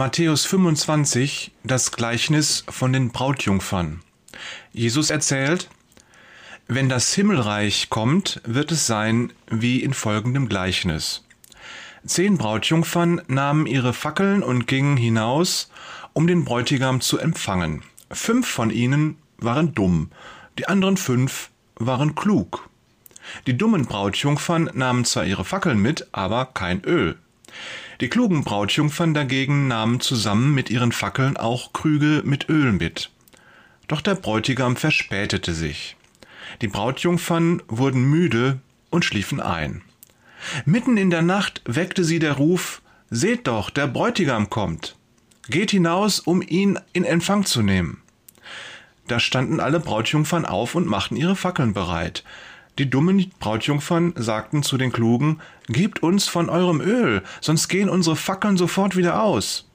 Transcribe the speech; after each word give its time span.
Matthäus 0.00 0.46
25 0.46 1.52
das 1.62 1.92
Gleichnis 1.92 2.64
von 2.70 2.90
den 2.94 3.10
Brautjungfern. 3.10 4.00
Jesus 4.72 5.10
erzählt, 5.10 5.68
wenn 6.68 6.88
das 6.88 7.12
Himmelreich 7.12 7.90
kommt, 7.90 8.40
wird 8.46 8.72
es 8.72 8.86
sein 8.86 9.30
wie 9.50 9.82
in 9.82 9.92
folgendem 9.92 10.48
Gleichnis. 10.48 11.22
Zehn 12.02 12.38
Brautjungfern 12.38 13.20
nahmen 13.26 13.66
ihre 13.66 13.92
Fackeln 13.92 14.42
und 14.42 14.66
gingen 14.66 14.96
hinaus, 14.96 15.70
um 16.14 16.26
den 16.26 16.46
Bräutigam 16.46 17.02
zu 17.02 17.18
empfangen. 17.18 17.82
Fünf 18.10 18.48
von 18.48 18.70
ihnen 18.70 19.18
waren 19.36 19.74
dumm, 19.74 20.12
die 20.58 20.66
anderen 20.66 20.96
fünf 20.96 21.50
waren 21.74 22.14
klug. 22.14 22.70
Die 23.46 23.58
dummen 23.58 23.84
Brautjungfern 23.84 24.70
nahmen 24.72 25.04
zwar 25.04 25.26
ihre 25.26 25.44
Fackeln 25.44 25.78
mit, 25.78 26.08
aber 26.12 26.46
kein 26.46 26.82
Öl. 26.84 27.18
Die 28.00 28.08
klugen 28.08 28.44
Brautjungfern 28.44 29.12
dagegen 29.12 29.68
nahmen 29.68 30.00
zusammen 30.00 30.54
mit 30.54 30.70
ihren 30.70 30.90
Fackeln 30.90 31.36
auch 31.36 31.74
Krüge 31.74 32.22
mit 32.24 32.48
Öl 32.48 32.72
mit. 32.72 33.10
Doch 33.88 34.00
der 34.00 34.14
Bräutigam 34.14 34.76
verspätete 34.76 35.52
sich. 35.52 35.96
Die 36.62 36.68
Brautjungfern 36.68 37.62
wurden 37.68 38.02
müde 38.04 38.58
und 38.88 39.04
schliefen 39.04 39.40
ein. 39.40 39.82
Mitten 40.64 40.96
in 40.96 41.10
der 41.10 41.20
Nacht 41.20 41.60
weckte 41.66 42.02
sie 42.02 42.18
der 42.18 42.32
Ruf 42.32 42.80
Seht 43.10 43.46
doch, 43.46 43.68
der 43.68 43.86
Bräutigam 43.86 44.48
kommt. 44.48 44.96
Geht 45.48 45.72
hinaus, 45.72 46.20
um 46.20 46.42
ihn 46.42 46.78
in 46.92 47.04
Empfang 47.04 47.44
zu 47.44 47.60
nehmen. 47.60 48.00
Da 49.08 49.20
standen 49.20 49.60
alle 49.60 49.80
Brautjungfern 49.80 50.46
auf 50.46 50.74
und 50.74 50.86
machten 50.86 51.16
ihre 51.16 51.36
Fackeln 51.36 51.74
bereit. 51.74 52.24
Die 52.78 52.88
dummen 52.88 53.30
Brautjungfern 53.40 54.14
sagten 54.16 54.62
zu 54.62 54.78
den 54.78 54.92
Klugen, 54.92 55.40
Gebt 55.70 56.02
uns 56.02 56.26
von 56.26 56.50
eurem 56.50 56.80
Öl, 56.80 57.22
sonst 57.40 57.68
gehen 57.68 57.88
unsere 57.88 58.16
Fackeln 58.16 58.56
sofort 58.56 58.96
wieder 58.96 59.22
aus. 59.22 59.70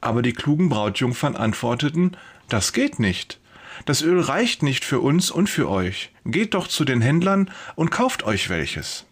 Aber 0.00 0.22
die 0.22 0.32
klugen 0.32 0.68
Brautjungfern 0.68 1.34
antworteten, 1.34 2.16
Das 2.48 2.72
geht 2.72 3.00
nicht. 3.00 3.40
Das 3.86 4.02
Öl 4.02 4.20
reicht 4.20 4.62
nicht 4.62 4.84
für 4.84 5.00
uns 5.00 5.32
und 5.32 5.50
für 5.50 5.68
euch. 5.68 6.12
Geht 6.24 6.54
doch 6.54 6.68
zu 6.68 6.84
den 6.84 7.00
Händlern 7.00 7.50
und 7.74 7.90
kauft 7.90 8.22
euch 8.22 8.50
welches. 8.50 9.04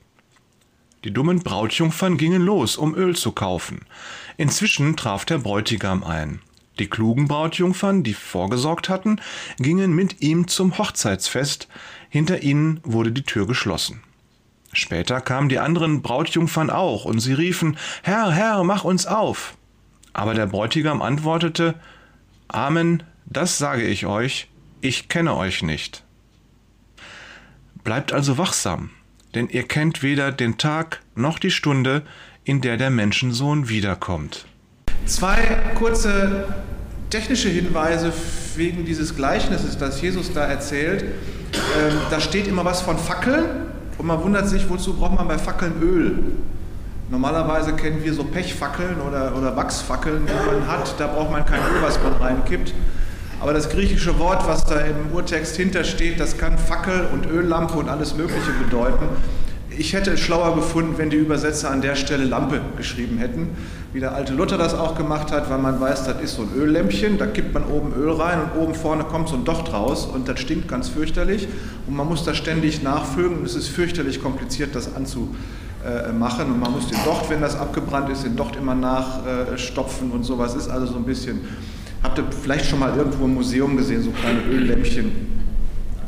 Die 1.03 1.11
dummen 1.11 1.41
Brautjungfern 1.41 2.17
gingen 2.17 2.43
los, 2.43 2.77
um 2.77 2.95
Öl 2.95 3.17
zu 3.17 3.33
kaufen. 3.33 3.81
Inzwischen 4.37 4.97
traf 4.97 5.25
der 5.25 5.39
Bräutigam 5.39 6.05
ein. 6.05 6.39
Die 6.79 6.87
klugen 6.87 7.27
Brautjungfern, 7.27 8.05
die 8.05 8.15
vorgesorgt 8.15 8.89
hatten, 8.89 9.21
gingen 9.59 9.93
mit 9.93 10.23
ihm 10.23 10.47
zum 10.47 10.79
Hochzeitsfest, 10.79 11.67
hinter 12.09 12.45
ihnen 12.45 12.79
wurde 12.85 13.11
die 13.11 13.25
Tür 13.25 13.49
geschlossen. 13.49 14.01
Später 14.75 15.21
kamen 15.21 15.49
die 15.49 15.59
anderen 15.59 16.03
Brautjungfern 16.03 16.71
auch, 16.71 17.05
und 17.05 17.21
sie 17.21 17.33
riefen 17.33 17.77
Herr, 18.03 18.31
Herr, 18.31 18.65
mach 18.65 18.85
uns 18.85 19.07
auf. 19.07 19.57
Aber 20.13 20.35
der 20.35 20.47
Bräutigam 20.47 21.03
antwortete 21.03 21.75
Amen, 22.49 23.03
das 23.27 23.59
sage 23.59 23.83
ich 23.83 24.07
euch, 24.07 24.49
ich 24.81 25.09
kenne 25.09 25.35
euch 25.35 25.63
nicht. 25.63 26.05
Bleibt 27.83 28.13
also 28.13 28.39
wachsam, 28.39 28.91
denn 29.35 29.49
ihr 29.49 29.67
kennt 29.67 30.03
weder 30.03 30.33
den 30.33 30.57
Tag 30.57 31.01
noch 31.15 31.39
die 31.39 31.51
Stunde, 31.51 32.03
in 32.45 32.61
der 32.61 32.77
der 32.77 32.91
Menschensohn 32.91 33.69
wiederkommt. 33.69 34.47
Zwei 35.07 35.37
kurze 35.75 36.55
technische 37.11 37.49
Hinweise 37.49 38.13
wegen 38.57 38.85
dieses 38.85 39.17
Gleichnisses, 39.17 39.79
das 39.79 40.01
Jesus 40.01 40.33
da 40.33 40.47
erzählt. 40.47 41.03
Ähm, 41.03 41.97
da 42.11 42.21
steht 42.21 42.47
immer 42.47 42.65
was 42.65 42.83
von 42.83 42.99
Fackeln 42.99 43.74
und 43.99 44.07
man 44.07 44.23
wundert 44.23 44.49
sich, 44.49 44.69
wozu 44.69 44.95
braucht 44.95 45.17
man 45.17 45.29
bei 45.29 45.39
Fackeln 45.39 45.81
Öl? 45.83 46.19
Normalerweise 47.11 47.75
kennen 47.75 48.03
wir 48.03 48.15
so 48.15 48.25
Pechfackeln 48.25 49.01
oder, 49.01 49.37
oder 49.37 49.57
Wachsfackeln, 49.57 50.27
die 50.27 50.51
man 50.51 50.67
hat, 50.67 50.95
da 50.99 51.07
braucht 51.07 51.31
man 51.31 51.45
kein 51.45 51.61
Öl, 51.61 51.83
was 51.83 51.99
man 52.03 52.15
reinkippt. 52.15 52.73
Aber 53.41 53.53
das 53.53 53.69
griechische 53.69 54.19
Wort, 54.19 54.47
was 54.49 54.65
da 54.65 54.81
im 54.81 55.13
Urtext 55.13 55.57
hintersteht, 55.57 56.19
das 56.19 56.39
kann 56.39 56.57
Fackel 56.57 57.09
und 57.13 57.27
Öllampe 57.27 57.75
und 57.75 57.89
alles 57.89 58.15
Mögliche 58.17 58.53
bedeuten. 58.53 59.07
Ich 59.77 59.93
hätte 59.93 60.13
es 60.13 60.21
schlauer 60.21 60.55
gefunden, 60.55 60.95
wenn 60.97 61.11
die 61.11 61.17
Übersetzer 61.17 61.71
an 61.71 61.81
der 61.81 61.97
Stelle 61.97 62.25
Lampe 62.25 62.61
geschrieben 62.77 63.19
hätten, 63.19 63.51
wie 63.93 64.01
der 64.01 64.15
alte 64.15 64.33
Luther 64.33 64.59
das 64.59 64.75
auch 64.75 64.97
gemacht 64.97 65.33
hat, 65.33 65.49
weil 65.51 65.59
man 65.59 65.81
weiß, 65.81 66.05
das 66.05 66.21
ist 66.21 66.37
so 66.37 66.43
ein 66.43 66.49
Öllämpchen, 66.57 67.19
da 67.19 67.27
kippt 67.27 67.55
man 67.55 67.65
oben 67.65 67.93
Öl 67.95 68.11
rein 68.11 68.41
und 68.41 68.61
oben 68.61 68.75
vorne 68.75 69.05
kommt 69.05 69.29
so 69.29 69.37
ein 69.37 69.45
Docht 69.45 69.73
raus 69.73 70.07
und 70.07 70.29
das 70.29 70.41
stinkt 70.41 70.69
ganz 70.69 70.89
fürchterlich 70.89 71.49
und 71.87 71.97
man 71.97 72.09
muss 72.09 72.25
das 72.25 72.37
ständig 72.37 72.83
nachfüllen 72.83 73.39
und 73.39 73.47
es 73.47 73.55
ist 73.55 73.69
fürchterlich 73.69 74.23
kompliziert, 74.23 74.75
das 74.75 74.95
anzumachen 74.95 76.47
und 76.53 76.61
man 76.61 76.73
muss 76.73 76.89
den 76.89 77.03
Docht, 77.05 77.31
wenn 77.31 77.41
das 77.41 77.57
abgebrannt 77.57 78.11
ist, 78.11 78.25
den 78.25 78.37
Docht 78.37 78.57
immer 78.57 78.75
nachstopfen 78.75 80.11
und 80.11 80.25
sowas. 80.25 80.55
Ist 80.55 80.69
also 80.69 80.87
so 80.87 80.97
ein 80.97 81.05
bisschen, 81.05 81.41
habt 82.03 82.19
ihr 82.19 82.25
vielleicht 82.43 82.67
schon 82.67 82.81
mal 82.81 82.97
irgendwo 82.97 83.25
im 83.25 83.35
Museum 83.35 83.77
gesehen, 83.77 84.03
so 84.03 84.11
kleine 84.11 84.41
Öllämpchen, 84.51 85.44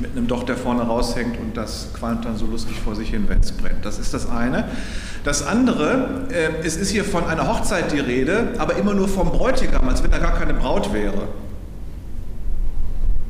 mit 0.01 0.13
einem 0.13 0.27
Docht, 0.27 0.49
der 0.49 0.57
vorne 0.57 0.83
raushängt 0.83 1.39
und 1.39 1.57
das 1.57 1.89
qualmt 1.95 2.25
dann 2.25 2.37
so 2.37 2.47
lustig 2.47 2.79
vor 2.81 2.95
sich 2.95 3.11
hin, 3.11 3.25
wenn 3.29 3.41
es 3.41 3.53
brennt. 3.53 3.85
Das 3.85 3.99
ist 3.99 4.13
das 4.15 4.29
eine. 4.29 4.69
Das 5.25 5.47
andere, 5.47 6.27
äh, 6.31 6.65
es 6.65 6.77
ist 6.77 6.91
hier 6.91 7.05
von 7.05 7.25
einer 7.25 7.49
Hochzeit 7.49 7.93
die 7.93 7.99
Rede, 7.99 8.55
aber 8.59 8.77
immer 8.77 8.95
nur 8.95 9.09
vom 9.09 9.31
Bräutigam, 9.31 9.89
als 9.89 10.03
wenn 10.03 10.11
da 10.11 10.19
gar 10.19 10.39
keine 10.39 10.55
Braut 10.55 10.93
wäre. 10.93 11.29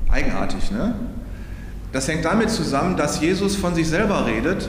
Eigenartig, 0.08 0.70
ne? 0.70 0.94
Das 1.92 2.08
hängt 2.08 2.24
damit 2.24 2.50
zusammen, 2.50 2.96
dass 2.96 3.20
Jesus 3.20 3.56
von 3.56 3.74
sich 3.74 3.88
selber 3.88 4.26
redet 4.26 4.68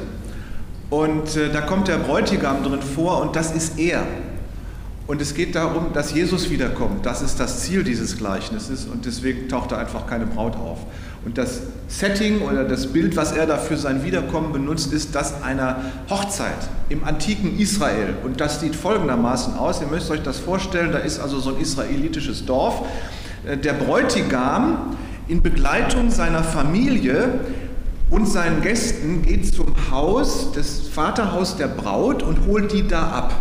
und 0.89 1.35
äh, 1.35 1.51
da 1.51 1.61
kommt 1.61 1.87
der 1.87 1.97
Bräutigam 1.97 2.63
drin 2.63 2.81
vor 2.81 3.21
und 3.21 3.35
das 3.35 3.51
ist 3.51 3.77
er. 3.77 4.03
Und 5.07 5.21
es 5.21 5.33
geht 5.33 5.55
darum, 5.55 5.93
dass 5.93 6.13
Jesus 6.13 6.49
wiederkommt. 6.49 7.05
Das 7.05 7.21
ist 7.21 7.39
das 7.39 7.61
Ziel 7.61 7.83
dieses 7.83 8.17
Gleichnisses 8.17 8.85
und 8.85 9.05
deswegen 9.05 9.47
taucht 9.47 9.71
da 9.71 9.77
einfach 9.77 10.05
keine 10.05 10.25
Braut 10.25 10.55
auf. 10.55 10.79
Und 11.27 11.38
das 11.38 11.59
Setting 11.89 12.39
oder 12.39 12.63
das 12.63 12.88
Bild, 12.88 13.17
was 13.17 13.33
er 13.33 13.45
da 13.45 13.57
für 13.57 13.75
sein 13.75 14.05
Wiederkommen 14.05 14.53
benutzt, 14.53 14.93
ist 14.93 15.13
das 15.13 15.43
einer 15.43 15.81
Hochzeit 16.09 16.55
im 16.88 17.03
antiken 17.03 17.59
Israel. 17.59 18.13
Und 18.23 18.39
das 18.39 18.61
sieht 18.61 18.77
folgendermaßen 18.77 19.57
aus. 19.57 19.81
Ihr 19.81 19.88
müsst 19.88 20.09
euch 20.09 20.23
das 20.23 20.39
vorstellen, 20.39 20.93
da 20.93 20.99
ist 20.99 21.19
also 21.19 21.41
so 21.41 21.53
ein 21.53 21.61
israelitisches 21.61 22.45
Dorf. 22.45 22.88
Äh, 23.45 23.57
der 23.57 23.73
Bräutigam 23.73 24.95
in 25.27 25.41
Begleitung 25.41 26.11
seiner 26.11 26.45
Familie 26.45 27.41
und 28.09 28.25
seinen 28.25 28.61
Gästen 28.61 29.21
geht 29.23 29.53
zum 29.53 29.75
Haus, 29.91 30.53
das 30.53 30.79
Vaterhaus 30.88 31.57
der 31.57 31.67
Braut 31.67 32.23
und 32.23 32.47
holt 32.47 32.71
die 32.71 32.88
da 32.88 33.05
ab. 33.05 33.33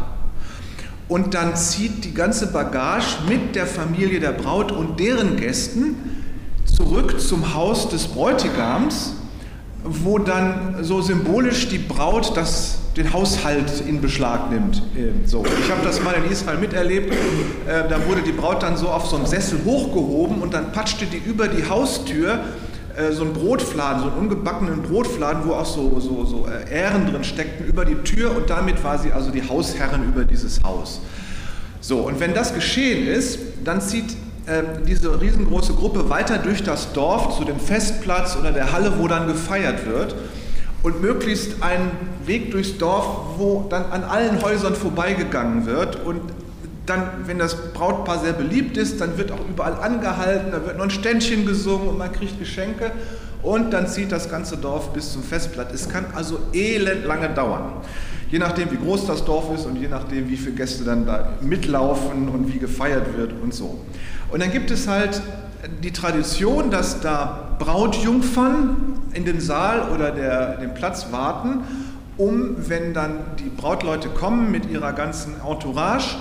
Und 1.07 1.35
dann 1.35 1.55
zieht 1.55 2.05
die 2.05 2.15
ganze 2.15 2.49
Bagage 2.49 3.19
mit 3.29 3.55
der 3.55 3.69
Familie 3.69 4.19
der 4.19 4.33
Braut 4.33 4.73
und 4.73 4.99
deren 4.99 5.37
Gästen 5.37 6.16
zurück 6.67 7.21
zum 7.21 7.55
Haus 7.55 7.89
des 7.89 8.07
Bräutigams, 8.07 9.15
wo 9.85 10.19
dann 10.19 10.79
so 10.83 11.01
symbolisch 11.01 11.69
die 11.69 11.79
Braut 11.79 12.37
das, 12.37 12.79
den 12.97 13.13
Haushalt 13.13 13.83
in 13.87 14.01
Beschlag 14.01 14.51
nimmt. 14.51 14.83
Äh, 14.97 15.27
so. 15.27 15.45
Ich 15.45 15.71
habe 15.71 15.83
das 15.85 16.03
mal 16.03 16.15
in 16.15 16.31
Israel 16.31 16.59
miterlebt. 16.59 17.13
Äh, 17.13 17.89
da 17.89 18.05
wurde 18.07 18.23
die 18.23 18.33
Braut 18.33 18.63
dann 18.63 18.77
so 18.77 18.89
auf 18.89 19.07
so 19.07 19.17
einem 19.17 19.27
Sessel 19.27 19.61
hochgehoben 19.65 20.43
und 20.43 20.55
dann 20.55 20.73
patschte 20.73 21.07
die 21.07 21.19
über 21.19 21.49
die 21.49 21.69
Haustür 21.69 22.41
äh, 22.97 23.13
so 23.13 23.23
einen 23.23 23.33
Brotfladen, 23.33 24.03
so 24.03 24.09
einen 24.09 24.19
ungebackenen 24.19 24.83
Brotfladen, 24.83 25.43
wo 25.47 25.53
auch 25.53 25.67
so, 25.67 26.01
so, 26.01 26.25
so 26.25 26.47
Ähren 26.71 27.07
drin 27.07 27.25
steckten, 27.25 27.67
über 27.67 27.85
die 27.85 27.97
Tür 27.97 28.37
und 28.37 28.51
damit 28.51 28.83
war 28.83 28.99
sie 28.99 29.13
also 29.13 29.31
die 29.31 29.49
Hausherrin 29.49 30.05
über 30.05 30.25
dieses 30.25 30.63
Haus. 30.63 31.01
So, 31.81 31.99
und 31.99 32.19
wenn 32.19 32.35
das 32.35 32.55
geschehen 32.55 33.07
ist, 33.07 33.39
dann 33.65 33.81
zieht 33.81 34.07
ähm, 34.11 34.26
diese 34.87 35.21
riesengroße 35.21 35.75
Gruppe 35.75 36.09
weiter 36.09 36.39
durch 36.39 36.63
das 36.63 36.93
Dorf 36.93 37.37
zu 37.37 37.45
dem 37.45 37.59
Festplatz 37.59 38.37
oder 38.39 38.53
der 38.53 38.73
Halle, 38.73 38.93
wo 38.99 39.09
dann 39.09 39.27
gefeiert 39.27 39.87
wird. 39.87 40.15
Und 40.83 41.03
möglichst 41.03 41.63
einen 41.65 41.91
Weg 42.27 42.53
durchs 42.53 42.79
Dorf, 42.79 43.07
wo 43.39 43.67
dann 43.69 43.87
an 43.87 44.05
allen 44.05 44.41
Häusern 44.43 44.77
vorbeigegangen 44.77 45.67
wird. 45.67 46.05
Und 46.05 46.21
dann, 46.87 47.03
wenn 47.27 47.39
das 47.39 47.73
Brautpaar 47.73 48.21
sehr 48.21 48.33
beliebt 48.33 48.77
ist, 48.77 49.01
dann 49.01 49.19
wird 49.19 49.33
auch 49.33 49.49
überall 49.49 49.75
angehalten, 49.75 50.53
da 50.53 50.65
wird 50.65 50.77
noch 50.77 50.85
ein 50.85 50.91
Ständchen 50.91 51.45
gesungen 51.45 51.89
und 51.89 51.99
man 51.99 52.13
kriegt 52.13 52.39
Geschenke. 52.39 52.93
Und 53.43 53.73
dann 53.73 53.89
zieht 53.89 54.13
das 54.13 54.31
ganze 54.31 54.57
Dorf 54.57 54.93
bis 54.93 55.13
zum 55.13 55.23
Festplatz. 55.23 55.73
Es 55.73 55.89
kann 55.89 56.07
also 56.15 56.39
elend 56.53 57.05
lange 57.05 57.29
dauern. 57.29 57.73
Je 58.31 58.39
nachdem, 58.39 58.71
wie 58.73 58.77
groß 58.77 59.07
das 59.07 59.25
Dorf 59.25 59.55
ist 59.55 59.67
und 59.67 59.77
je 59.77 59.89
nachdem, 59.89 60.29
wie 60.29 60.37
viele 60.37 60.57
Gäste 60.57 60.85
dann 60.85 61.07
da 61.07 61.35
mitlaufen 61.41 62.29
und 62.29 62.53
wie 62.53 62.59
gefeiert 62.59 63.17
wird 63.17 63.33
und 63.41 63.55
so. 63.55 63.81
Und 64.31 64.41
dann 64.41 64.51
gibt 64.51 64.71
es 64.71 64.89
halt 64.89 65.23
die 65.83 65.93
Tradition, 65.93 66.71
dass 66.71 67.01
da 67.01 67.57
Brautjungfern 67.59 68.77
in 69.15 69.25
den 69.25 69.41
Saal 69.41 69.91
oder 69.95 70.11
der, 70.11 70.57
den 70.57 70.75
Platz 70.75 71.09
warten, 71.11 71.61
um, 72.17 72.57
wenn 72.69 72.95
dann 72.95 73.21
die 73.39 73.51
Brautleute 73.51 74.09
kommen 74.09 74.51
mit 74.51 74.71
ihrer 74.71 74.93
ganzen 74.93 75.35
Entourage, 75.41 76.17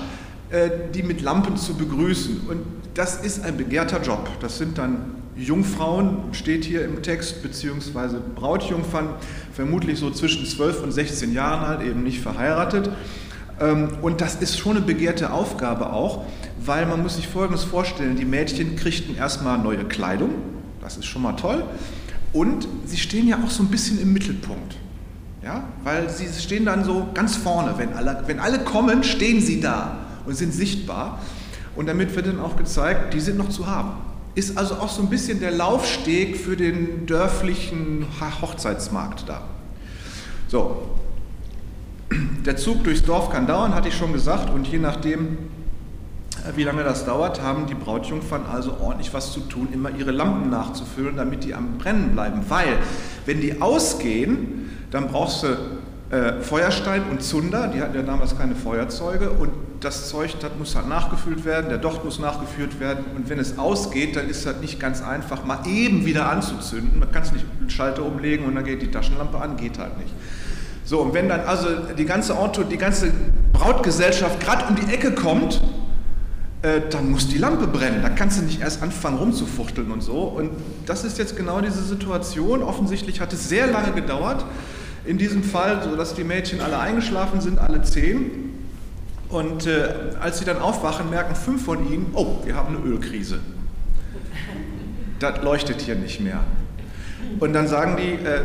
äh, 0.50 0.70
die 0.94 1.04
mit 1.04 1.22
Lampen 1.22 1.58
zu 1.58 1.76
begrüßen. 1.76 2.42
Und 2.48 2.62
das 2.94 3.18
ist 3.18 3.44
ein 3.44 3.58
begehrter 3.58 4.02
Job. 4.02 4.30
Das 4.40 4.58
sind 4.58 4.78
dann 4.78 5.16
Jungfrauen, 5.36 6.34
steht 6.34 6.64
hier 6.64 6.86
im 6.86 7.02
Text, 7.02 7.44
beziehungsweise 7.44 8.22
Brautjungfern, 8.36 9.10
vermutlich 9.54 10.00
so 10.00 10.10
zwischen 10.12 10.46
12 10.46 10.84
und 10.84 10.92
16 10.92 11.34
Jahren 11.34 11.66
alt, 11.66 11.82
eben 11.82 12.04
nicht 12.04 12.22
verheiratet. 12.22 12.90
Ähm, 13.60 13.90
und 14.02 14.22
das 14.22 14.36
ist 14.36 14.58
schon 14.58 14.78
eine 14.78 14.86
begehrte 14.86 15.32
Aufgabe 15.32 15.94
auch, 15.94 16.26
weil 16.64 16.86
man 16.86 17.02
muss 17.02 17.16
sich 17.16 17.28
Folgendes 17.28 17.64
vorstellen. 17.64 18.16
Die 18.16 18.26
Mädchen 18.26 18.76
kriegten 18.76 19.16
erstmal 19.16 19.58
neue 19.58 19.86
Kleidung, 19.86 20.32
das 20.82 20.98
ist 20.98 21.06
schon 21.06 21.22
mal 21.22 21.34
toll. 21.34 21.64
Und 22.34 22.68
sie 22.86 22.98
stehen 22.98 23.28
ja 23.28 23.38
auch 23.44 23.50
so 23.50 23.64
ein 23.64 23.70
bisschen 23.70 24.02
im 24.02 24.12
Mittelpunkt. 24.12 24.76
Ja, 25.42 25.64
weil 25.84 26.10
sie 26.10 26.28
stehen 26.42 26.66
dann 26.66 26.84
so 26.84 27.08
ganz 27.14 27.38
vorne. 27.38 27.76
Wenn 27.78 27.94
alle, 27.94 28.24
wenn 28.26 28.40
alle 28.40 28.60
kommen, 28.60 29.04
stehen 29.04 29.40
sie 29.42 29.62
da 29.62 29.98
und 30.26 30.36
sind 30.36 30.54
sichtbar. 30.54 31.20
Und 31.76 31.88
damit 31.88 32.16
wird 32.16 32.28
dann 32.28 32.40
auch 32.40 32.56
gezeigt, 32.56 33.14
die 33.14 33.20
sind 33.20 33.38
noch 33.38 33.50
zu 33.50 33.68
haben. 33.68 33.92
Ist 34.34 34.58
also 34.58 34.76
auch 34.76 34.90
so 34.90 35.02
ein 35.02 35.10
bisschen 35.10 35.40
der 35.40 35.52
Laufsteg 35.52 36.36
für 36.36 36.58
den 36.58 37.06
dörflichen 37.06 38.06
Hochzeitsmarkt 38.42 39.30
da. 39.30 39.42
So, 40.48 40.90
der 42.46 42.58
Zug 42.58 42.84
durchs 42.84 43.04
Dorf 43.04 43.30
kann 43.30 43.48
dauern, 43.48 43.74
hatte 43.74 43.88
ich 43.88 43.98
schon 43.98 44.14
gesagt, 44.14 44.50
und 44.50 44.68
je 44.68 44.78
nachdem, 44.78 45.38
wie 46.56 46.64
lange 46.64 46.84
das 46.84 47.06
dauert, 47.06 47.42
haben 47.42 47.66
die 47.66 47.74
Brautjungfern 47.74 48.46
also 48.52 48.78
ordentlich 48.80 49.14
was 49.14 49.32
zu 49.32 49.40
tun, 49.42 49.70
immer 49.74 49.90
ihre 49.90 50.12
Lampen 50.12 50.50
nachzufüllen, 50.50 51.18
damit 51.18 51.44
die 51.44 51.56
am 51.56 51.78
Brennen 51.78 52.12
bleiben. 52.12 52.42
Weil, 52.48 52.78
wenn 53.26 53.42
die 53.42 53.62
ausgehen, 53.62 54.70
dann 54.92 55.08
brauchst 55.08 55.44
du 55.44 55.48
äh, 56.16 56.42
Feuerstein 56.42 57.04
und 57.10 57.24
Zunder, 57.24 57.68
die 57.68 57.82
hatten 57.82 57.96
ja 57.96 58.04
damals 58.04 58.38
keine 58.38 58.56
Feuerzeuge, 58.56 59.32
und 59.32 59.50
das 59.80 60.10
Zeug, 60.10 60.36
das 60.40 60.52
muss 60.58 60.76
halt 60.76 60.88
nachgefüllt 60.88 61.46
werden, 61.46 61.70
der 61.70 61.80
Docht 61.80 62.06
muss 62.06 62.20
nachgeführt 62.20 62.80
werden, 62.80 63.06
und 63.16 63.28
wenn 63.30 63.40
es 63.40 63.58
ausgeht, 63.58 64.16
dann 64.16 64.30
ist 64.30 64.46
das 64.46 64.62
nicht 64.62 64.80
ganz 64.80 65.02
einfach, 65.02 65.46
mal 65.46 65.60
eben 65.66 66.06
wieder 66.06 66.30
anzuzünden. 66.30 67.00
Man 67.00 67.12
kann 67.12 67.24
es 67.24 67.32
nicht 67.32 67.46
einen 67.60 67.72
Schalter 67.72 68.04
umlegen 68.04 68.46
und 68.46 68.54
dann 68.54 68.66
geht 68.66 68.84
die 68.84 68.92
Taschenlampe 68.92 69.40
an, 69.40 69.58
geht 69.58 69.80
halt 69.80 69.98
nicht. 69.98 70.14
So, 70.86 71.02
und 71.02 71.14
wenn 71.16 71.28
dann 71.28 71.42
also 71.42 71.68
die 71.98 72.06
ganze 72.06 72.38
Auto, 72.38 72.64
die 72.64 72.78
ganze 72.78 73.12
Brautgesellschaft 73.54 74.40
gerade 74.40 74.66
um 74.68 74.76
die 74.76 74.94
Ecke 74.94 75.12
kommt, 75.14 75.60
äh, 76.62 76.82
dann 76.92 77.10
muss 77.10 77.28
die 77.28 77.40
Lampe 77.40 77.66
brennen. 77.66 78.04
Da 78.04 78.10
kannst 78.10 78.40
du 78.40 78.44
nicht 78.44 78.62
erst 78.62 78.84
anfangen 78.84 79.18
rumzufuchteln 79.18 79.92
und 79.92 80.02
so. 80.02 80.20
Und 80.20 80.52
das 80.86 81.04
ist 81.04 81.18
jetzt 81.18 81.36
genau 81.36 81.60
diese 81.60 81.84
Situation. 81.84 82.62
Offensichtlich 82.62 83.20
hat 83.20 83.34
es 83.34 83.50
sehr 83.50 83.68
lange 83.68 83.94
gedauert. 83.94 84.46
In 85.06 85.18
diesem 85.18 85.44
Fall, 85.44 85.84
sodass 85.84 86.14
die 86.14 86.24
Mädchen 86.24 86.62
alle 86.62 86.80
eingeschlafen 86.80 87.42
sind, 87.42 87.58
alle 87.60 87.82
zehn. 87.82 88.54
Und 89.30 89.66
äh, 89.66 89.90
als 90.20 90.38
sie 90.38 90.46
dann 90.46 90.60
aufwachen, 90.60 91.10
merken 91.10 91.36
fünf 91.36 91.66
von 91.66 91.92
ihnen, 91.92 92.12
oh, 92.14 92.38
wir 92.46 92.56
haben 92.56 92.76
eine 92.76 92.86
Ölkrise. 92.86 93.40
Das 95.20 95.42
leuchtet 95.42 95.82
hier 95.82 95.96
nicht 95.96 96.20
mehr. 96.20 96.42
Und 97.40 97.54
dann 97.54 97.68
sagen 97.68 97.98
die, 97.98 98.26
äh, 98.26 98.42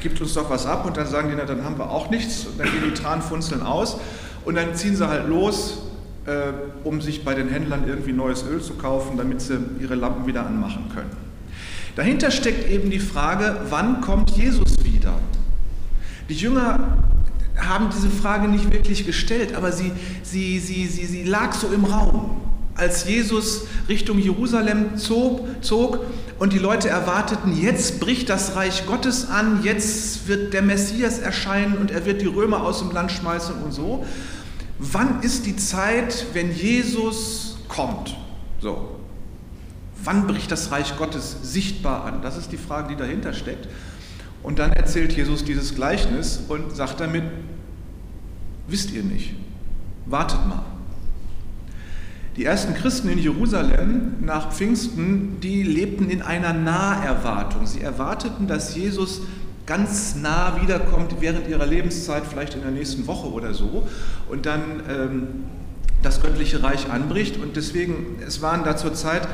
gibt 0.00 0.20
uns 0.20 0.34
doch 0.34 0.50
was 0.50 0.66
ab. 0.66 0.86
Und 0.86 0.96
dann 0.96 1.06
sagen 1.06 1.28
die, 1.30 1.34
na, 1.36 1.44
dann 1.44 1.64
haben 1.64 1.78
wir 1.78 1.90
auch 1.90 2.10
nichts. 2.10 2.46
Und 2.46 2.58
dann 2.58 2.66
gehen 2.70 2.82
die 2.86 2.94
Tranfunzeln 2.94 3.62
aus. 3.62 3.98
Und 4.44 4.54
dann 4.56 4.74
ziehen 4.74 4.96
sie 4.96 5.06
halt 5.06 5.28
los, 5.28 5.82
äh, 6.26 6.52
um 6.84 7.00
sich 7.00 7.24
bei 7.24 7.34
den 7.34 7.48
Händlern 7.48 7.84
irgendwie 7.86 8.12
neues 8.12 8.44
Öl 8.44 8.60
zu 8.60 8.74
kaufen, 8.74 9.16
damit 9.16 9.40
sie 9.40 9.58
ihre 9.80 9.94
Lampen 9.94 10.26
wieder 10.26 10.46
anmachen 10.46 10.90
können. 10.94 11.10
Dahinter 11.96 12.30
steckt 12.30 12.70
eben 12.70 12.90
die 12.90 13.00
Frage, 13.00 13.56
wann 13.68 14.00
kommt 14.00 14.30
Jesus 14.30 14.76
wieder? 14.82 15.14
Die 16.28 16.34
Jünger 16.34 16.98
haben 17.56 17.90
diese 17.94 18.08
Frage 18.08 18.48
nicht 18.48 18.72
wirklich 18.72 19.04
gestellt, 19.04 19.54
aber 19.54 19.72
sie, 19.72 19.92
sie, 20.22 20.58
sie, 20.58 20.86
sie, 20.86 21.04
sie 21.04 21.24
lag 21.24 21.52
so 21.52 21.68
im 21.68 21.84
Raum 21.84 22.40
als 22.74 23.06
Jesus 23.06 23.66
Richtung 23.88 24.18
Jerusalem 24.18 24.96
zog, 24.96 25.46
zog 25.60 26.00
und 26.40 26.54
die 26.54 26.58
Leute 26.58 26.88
erwarteten, 26.88 27.54
jetzt 27.54 28.00
bricht 28.00 28.30
das 28.30 28.56
Reich 28.56 28.86
Gottes 28.86 29.28
an, 29.28 29.62
jetzt 29.62 30.26
wird 30.26 30.54
der 30.54 30.62
Messias 30.62 31.18
erscheinen 31.18 31.76
und 31.76 31.90
er 31.90 32.06
wird 32.06 32.22
die 32.22 32.26
Römer 32.26 32.62
aus 32.62 32.78
dem 32.78 32.90
Land 32.92 33.12
schmeißen 33.12 33.62
und 33.62 33.72
so. 33.72 34.06
Wann 34.78 35.22
ist 35.22 35.44
die 35.44 35.56
Zeit, 35.56 36.24
wenn 36.32 36.50
Jesus 36.50 37.58
kommt? 37.68 38.16
So. 38.58 38.96
Wann 40.02 40.26
bricht 40.26 40.50
das 40.50 40.72
Reich 40.72 40.96
Gottes 40.96 41.36
sichtbar 41.42 42.06
an? 42.06 42.22
Das 42.22 42.38
ist 42.38 42.50
die 42.50 42.56
Frage, 42.56 42.88
die 42.88 42.96
dahinter 42.96 43.34
steckt. 43.34 43.68
Und 44.42 44.58
dann 44.58 44.72
erzählt 44.72 45.12
Jesus 45.12 45.44
dieses 45.44 45.74
Gleichnis 45.74 46.40
und 46.48 46.74
sagt 46.74 47.00
damit, 47.00 47.24
wisst 48.66 48.92
ihr 48.92 49.02
nicht, 49.02 49.34
wartet 50.06 50.46
mal. 50.48 50.64
Die 52.40 52.46
ersten 52.46 52.72
Christen 52.72 53.10
in 53.10 53.18
Jerusalem 53.18 54.14
nach 54.22 54.50
Pfingsten, 54.50 55.40
die 55.42 55.62
lebten 55.62 56.08
in 56.08 56.22
einer 56.22 56.54
Naherwartung. 56.54 57.66
Sie 57.66 57.82
erwarteten, 57.82 58.46
dass 58.46 58.74
Jesus 58.74 59.20
ganz 59.66 60.16
nah 60.16 60.58
wiederkommt 60.62 61.16
während 61.20 61.48
ihrer 61.48 61.66
Lebenszeit, 61.66 62.22
vielleicht 62.24 62.54
in 62.54 62.62
der 62.62 62.70
nächsten 62.70 63.06
Woche 63.06 63.30
oder 63.30 63.52
so, 63.52 63.86
und 64.30 64.46
dann 64.46 64.62
ähm, 64.88 65.26
das 66.02 66.22
göttliche 66.22 66.62
Reich 66.62 66.90
anbricht. 66.90 67.36
Und 67.36 67.56
deswegen, 67.56 68.16
es 68.26 68.40
waren 68.40 68.64
da 68.64 68.74
zur 68.74 68.94
Zeit, 68.94 69.28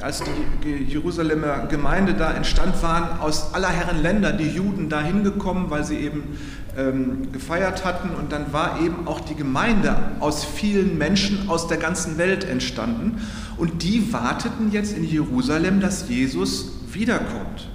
als 0.00 0.22
die 0.64 0.84
Jerusalemer 0.84 1.66
Gemeinde 1.66 2.14
da 2.14 2.32
entstand, 2.32 2.80
waren 2.82 3.20
aus 3.20 3.52
aller 3.52 3.68
Herren 3.68 4.00
Länder 4.00 4.32
die 4.32 4.48
Juden 4.48 4.88
da 4.88 5.02
hingekommen, 5.02 5.70
weil 5.70 5.84
sie 5.84 5.96
eben 5.96 6.38
ähm, 6.76 7.32
gefeiert 7.32 7.84
hatten. 7.84 8.10
Und 8.10 8.30
dann 8.30 8.52
war 8.52 8.80
eben 8.80 9.08
auch 9.08 9.20
die 9.20 9.34
Gemeinde 9.34 9.96
aus 10.20 10.44
vielen 10.44 10.98
Menschen 10.98 11.48
aus 11.48 11.66
der 11.66 11.78
ganzen 11.78 12.16
Welt 12.16 12.44
entstanden. 12.44 13.20
Und 13.56 13.82
die 13.82 14.12
warteten 14.12 14.70
jetzt 14.70 14.96
in 14.96 15.04
Jerusalem, 15.04 15.80
dass 15.80 16.08
Jesus 16.08 16.70
wiederkommt. 16.92 17.68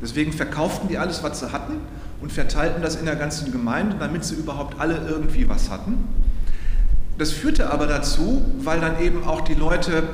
Deswegen 0.00 0.32
verkauften 0.32 0.88
die 0.88 0.96
alles, 0.96 1.22
was 1.22 1.40
sie 1.40 1.52
hatten 1.52 1.80
und 2.22 2.32
verteilten 2.32 2.82
das 2.82 2.96
in 2.96 3.04
der 3.04 3.16
ganzen 3.16 3.52
Gemeinde, 3.52 3.96
damit 3.98 4.24
sie 4.24 4.36
überhaupt 4.36 4.80
alle 4.80 5.06
irgendwie 5.06 5.48
was 5.48 5.70
hatten. 5.70 6.08
Das 7.18 7.32
führte 7.32 7.70
aber 7.70 7.86
dazu, 7.86 8.42
weil 8.60 8.80
dann 8.80 9.00
eben 9.00 9.24
auch 9.24 9.40
die 9.42 9.54
Leute 9.54 10.04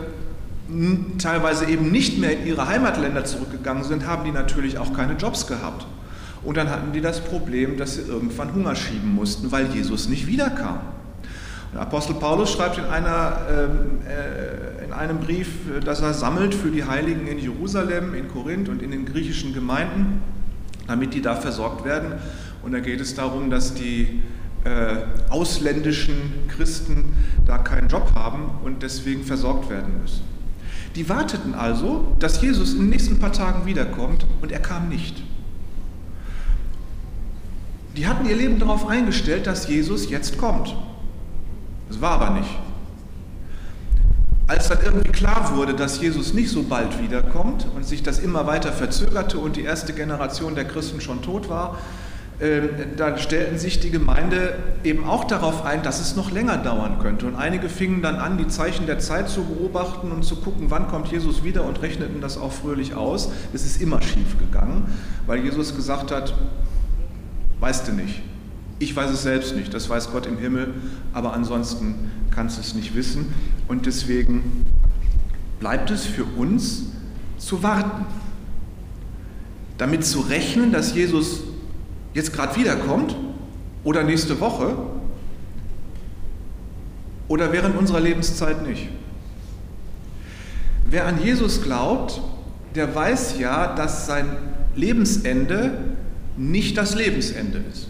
teilweise 1.18 1.66
eben 1.66 1.90
nicht 1.90 2.18
mehr 2.18 2.38
in 2.38 2.46
ihre 2.46 2.66
Heimatländer 2.66 3.24
zurückgegangen 3.24 3.84
sind, 3.84 4.06
haben 4.06 4.24
die 4.24 4.32
natürlich 4.32 4.78
auch 4.78 4.92
keine 4.92 5.14
Jobs 5.14 5.46
gehabt. 5.46 5.86
Und 6.42 6.56
dann 6.56 6.70
hatten 6.70 6.92
die 6.92 7.00
das 7.00 7.20
Problem, 7.20 7.76
dass 7.76 7.94
sie 7.94 8.02
irgendwann 8.02 8.54
Hunger 8.54 8.74
schieben 8.74 9.14
mussten, 9.14 9.50
weil 9.50 9.66
Jesus 9.66 10.08
nicht 10.08 10.26
wiederkam. 10.26 10.80
Der 11.72 11.82
Apostel 11.82 12.14
Paulus 12.14 12.52
schreibt 12.52 12.78
in, 12.78 12.84
einer, 12.84 13.38
ähm, 13.50 13.98
äh, 14.06 14.84
in 14.84 14.92
einem 14.92 15.18
Brief, 15.18 15.48
dass 15.84 16.00
er 16.00 16.14
sammelt 16.14 16.54
für 16.54 16.70
die 16.70 16.84
Heiligen 16.84 17.26
in 17.26 17.38
Jerusalem, 17.38 18.14
in 18.14 18.28
Korinth 18.28 18.68
und 18.68 18.80
in 18.80 18.90
den 18.90 19.06
griechischen 19.06 19.54
Gemeinden, 19.54 20.22
damit 20.86 21.14
die 21.14 21.22
da 21.22 21.34
versorgt 21.34 21.84
werden. 21.84 22.12
Und 22.62 22.72
da 22.72 22.80
geht 22.80 23.00
es 23.00 23.14
darum, 23.14 23.50
dass 23.50 23.74
die 23.74 24.22
äh, 24.64 24.96
ausländischen 25.30 26.48
Christen 26.48 27.16
da 27.46 27.58
keinen 27.58 27.88
Job 27.88 28.12
haben 28.14 28.50
und 28.62 28.82
deswegen 28.82 29.24
versorgt 29.24 29.68
werden 29.68 30.00
müssen. 30.00 30.33
Die 30.94 31.08
warteten 31.08 31.54
also, 31.54 32.06
dass 32.20 32.40
Jesus 32.40 32.74
in 32.74 32.80
den 32.80 32.90
nächsten 32.90 33.18
paar 33.18 33.32
Tagen 33.32 33.66
wiederkommt 33.66 34.26
und 34.40 34.52
er 34.52 34.60
kam 34.60 34.88
nicht. 34.88 35.22
Die 37.96 38.06
hatten 38.06 38.28
ihr 38.28 38.36
Leben 38.36 38.58
darauf 38.58 38.86
eingestellt, 38.86 39.46
dass 39.46 39.68
Jesus 39.68 40.10
jetzt 40.10 40.38
kommt. 40.38 40.74
Das 41.88 42.00
war 42.00 42.12
aber 42.12 42.30
nicht. 42.30 42.50
Als 44.46 44.68
dann 44.68 44.78
irgendwie 44.84 45.10
klar 45.10 45.56
wurde, 45.56 45.74
dass 45.74 46.00
Jesus 46.00 46.34
nicht 46.34 46.50
so 46.50 46.64
bald 46.64 47.00
wiederkommt 47.00 47.66
und 47.74 47.86
sich 47.86 48.02
das 48.02 48.18
immer 48.18 48.46
weiter 48.46 48.72
verzögerte 48.72 49.38
und 49.38 49.56
die 49.56 49.62
erste 49.62 49.94
Generation 49.94 50.54
der 50.54 50.66
Christen 50.66 51.00
schon 51.00 51.22
tot 51.22 51.48
war, 51.48 51.78
äh, 52.40 52.60
dann 52.96 53.18
stellten 53.18 53.58
sich 53.58 53.80
die 53.80 53.90
Gemeinde 53.90 54.56
eben 54.82 55.04
auch 55.04 55.24
darauf 55.24 55.64
ein, 55.64 55.82
dass 55.82 56.00
es 56.00 56.16
noch 56.16 56.30
länger 56.30 56.56
dauern 56.56 56.98
könnte. 57.00 57.26
Und 57.26 57.36
einige 57.36 57.68
fingen 57.68 58.02
dann 58.02 58.16
an, 58.16 58.38
die 58.38 58.48
Zeichen 58.48 58.86
der 58.86 58.98
Zeit 58.98 59.28
zu 59.28 59.44
beobachten 59.44 60.10
und 60.10 60.24
zu 60.24 60.36
gucken, 60.36 60.66
wann 60.70 60.88
kommt 60.88 61.08
Jesus 61.08 61.44
wieder 61.44 61.64
und 61.64 61.82
rechneten 61.82 62.20
das 62.20 62.38
auch 62.38 62.52
fröhlich 62.52 62.94
aus. 62.94 63.30
Es 63.52 63.64
ist 63.64 63.80
immer 63.80 64.02
schief 64.02 64.38
gegangen, 64.38 64.86
weil 65.26 65.44
Jesus 65.44 65.76
gesagt 65.76 66.10
hat, 66.10 66.34
Weißt 67.64 67.88
du 67.88 67.92
nicht. 67.92 68.20
Ich 68.78 68.94
weiß 68.94 69.10
es 69.10 69.22
selbst 69.22 69.56
nicht, 69.56 69.72
das 69.72 69.88
weiß 69.88 70.10
Gott 70.10 70.26
im 70.26 70.36
Himmel, 70.36 70.74
aber 71.14 71.32
ansonsten 71.32 72.10
kannst 72.30 72.58
du 72.58 72.60
es 72.60 72.74
nicht 72.74 72.94
wissen. 72.94 73.32
Und 73.68 73.86
deswegen 73.86 74.66
bleibt 75.60 75.90
es 75.90 76.04
für 76.04 76.24
uns 76.24 76.82
zu 77.38 77.62
warten. 77.62 78.04
Damit 79.78 80.04
zu 80.04 80.20
rechnen, 80.20 80.72
dass 80.72 80.94
Jesus 80.94 81.44
jetzt 82.14 82.32
gerade 82.32 82.56
wiederkommt 82.56 83.14
oder 83.82 84.02
nächste 84.02 84.40
Woche 84.40 84.76
oder 87.28 87.52
während 87.52 87.76
unserer 87.76 88.00
Lebenszeit 88.00 88.66
nicht. 88.66 88.88
Wer 90.86 91.06
an 91.06 91.22
Jesus 91.22 91.62
glaubt, 91.62 92.20
der 92.74 92.94
weiß 92.94 93.38
ja, 93.38 93.74
dass 93.74 94.06
sein 94.06 94.36
Lebensende 94.76 95.78
nicht 96.36 96.76
das 96.76 96.94
Lebensende 96.94 97.62
ist. 97.70 97.88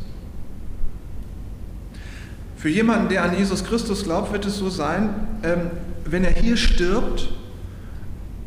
Für 2.57 2.69
jemanden, 2.69 3.09
der 3.09 3.25
an 3.25 3.37
Jesus 3.37 3.65
Christus 3.65 4.05
glaubt, 4.05 4.33
wird 4.33 4.47
es 4.47 4.57
so 4.57 4.71
sein, 4.71 5.11
ähm, 5.43 5.71
wenn 6.07 6.25
er 6.25 6.33
hier 6.33 6.57
stirbt, 6.57 7.29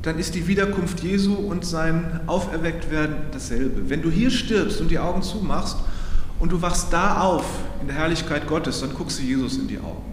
dann 0.01 0.19
ist 0.19 0.35
die 0.35 0.47
Wiederkunft 0.47 1.01
Jesu 1.01 1.33
und 1.33 1.65
sein 1.65 2.21
Auferwecktwerden 2.27 3.15
dasselbe. 3.31 3.89
Wenn 3.89 4.01
du 4.01 4.09
hier 4.09 4.31
stirbst 4.31 4.79
und 4.79 4.89
die 4.89 4.99
Augen 4.99 5.21
zumachst 5.21 5.77
und 6.39 6.51
du 6.51 6.61
wachst 6.61 6.93
da 6.93 7.21
auf 7.21 7.45
in 7.81 7.87
der 7.87 7.95
Herrlichkeit 7.95 8.47
Gottes, 8.47 8.79
dann 8.81 8.93
guckst 8.93 9.19
du 9.19 9.23
Jesus 9.23 9.57
in 9.57 9.67
die 9.67 9.79
Augen. 9.79 10.03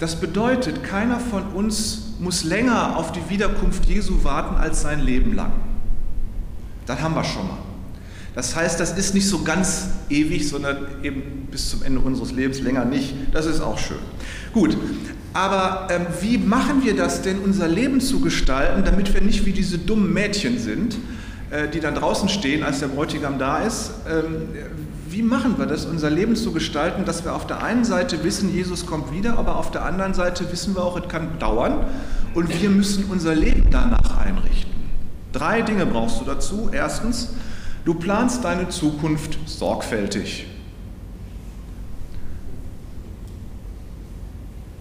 Das 0.00 0.16
bedeutet, 0.16 0.82
keiner 0.82 1.20
von 1.20 1.44
uns 1.52 2.14
muss 2.18 2.44
länger 2.44 2.96
auf 2.96 3.12
die 3.12 3.28
Wiederkunft 3.28 3.84
Jesu 3.86 4.24
warten 4.24 4.56
als 4.56 4.82
sein 4.82 5.00
Leben 5.00 5.34
lang. 5.34 5.52
Das 6.86 7.00
haben 7.00 7.14
wir 7.14 7.24
schon 7.24 7.46
mal. 7.46 7.58
Das 8.34 8.56
heißt, 8.56 8.80
das 8.80 8.98
ist 8.98 9.14
nicht 9.14 9.28
so 9.28 9.42
ganz 9.42 9.88
ewig, 10.10 10.48
sondern 10.48 10.78
eben 11.02 11.46
bis 11.50 11.70
zum 11.70 11.84
Ende 11.84 12.00
unseres 12.00 12.32
Lebens 12.32 12.60
länger 12.60 12.84
nicht. 12.84 13.14
Das 13.32 13.46
ist 13.46 13.60
auch 13.60 13.78
schön. 13.78 13.98
Gut, 14.52 14.76
aber 15.34 15.88
ähm, 15.90 16.06
wie 16.20 16.38
machen 16.38 16.82
wir 16.82 16.96
das 16.96 17.20
denn, 17.20 17.40
unser 17.40 17.68
Leben 17.68 18.00
zu 18.00 18.20
gestalten, 18.20 18.84
damit 18.84 19.12
wir 19.12 19.20
nicht 19.20 19.44
wie 19.44 19.52
diese 19.52 19.76
dummen 19.76 20.12
Mädchen 20.12 20.58
sind, 20.58 20.96
äh, 21.50 21.68
die 21.68 21.80
dann 21.80 21.94
draußen 21.94 22.30
stehen, 22.30 22.62
als 22.62 22.80
der 22.80 22.86
Bräutigam 22.86 23.38
da 23.38 23.58
ist? 23.58 23.90
Ähm, 24.08 24.48
wie 25.10 25.22
machen 25.22 25.58
wir 25.58 25.66
das, 25.66 25.84
unser 25.84 26.08
Leben 26.08 26.34
zu 26.34 26.52
gestalten, 26.52 27.04
dass 27.04 27.24
wir 27.24 27.34
auf 27.34 27.46
der 27.46 27.62
einen 27.62 27.84
Seite 27.84 28.24
wissen, 28.24 28.54
Jesus 28.54 28.86
kommt 28.86 29.12
wieder, 29.12 29.38
aber 29.38 29.56
auf 29.56 29.70
der 29.70 29.84
anderen 29.84 30.14
Seite 30.14 30.50
wissen 30.50 30.74
wir 30.74 30.82
auch, 30.82 30.98
es 30.98 31.06
kann 31.08 31.38
dauern 31.38 31.86
und 32.32 32.62
wir 32.62 32.70
müssen 32.70 33.04
unser 33.10 33.34
Leben 33.34 33.66
danach 33.70 34.18
einrichten. 34.24 34.72
Drei 35.32 35.60
Dinge 35.60 35.84
brauchst 35.84 36.20
du 36.20 36.24
dazu. 36.24 36.70
Erstens, 36.72 37.28
Du 37.84 37.92
planst 37.92 38.42
deine 38.44 38.70
Zukunft 38.70 39.38
sorgfältig. 39.44 40.46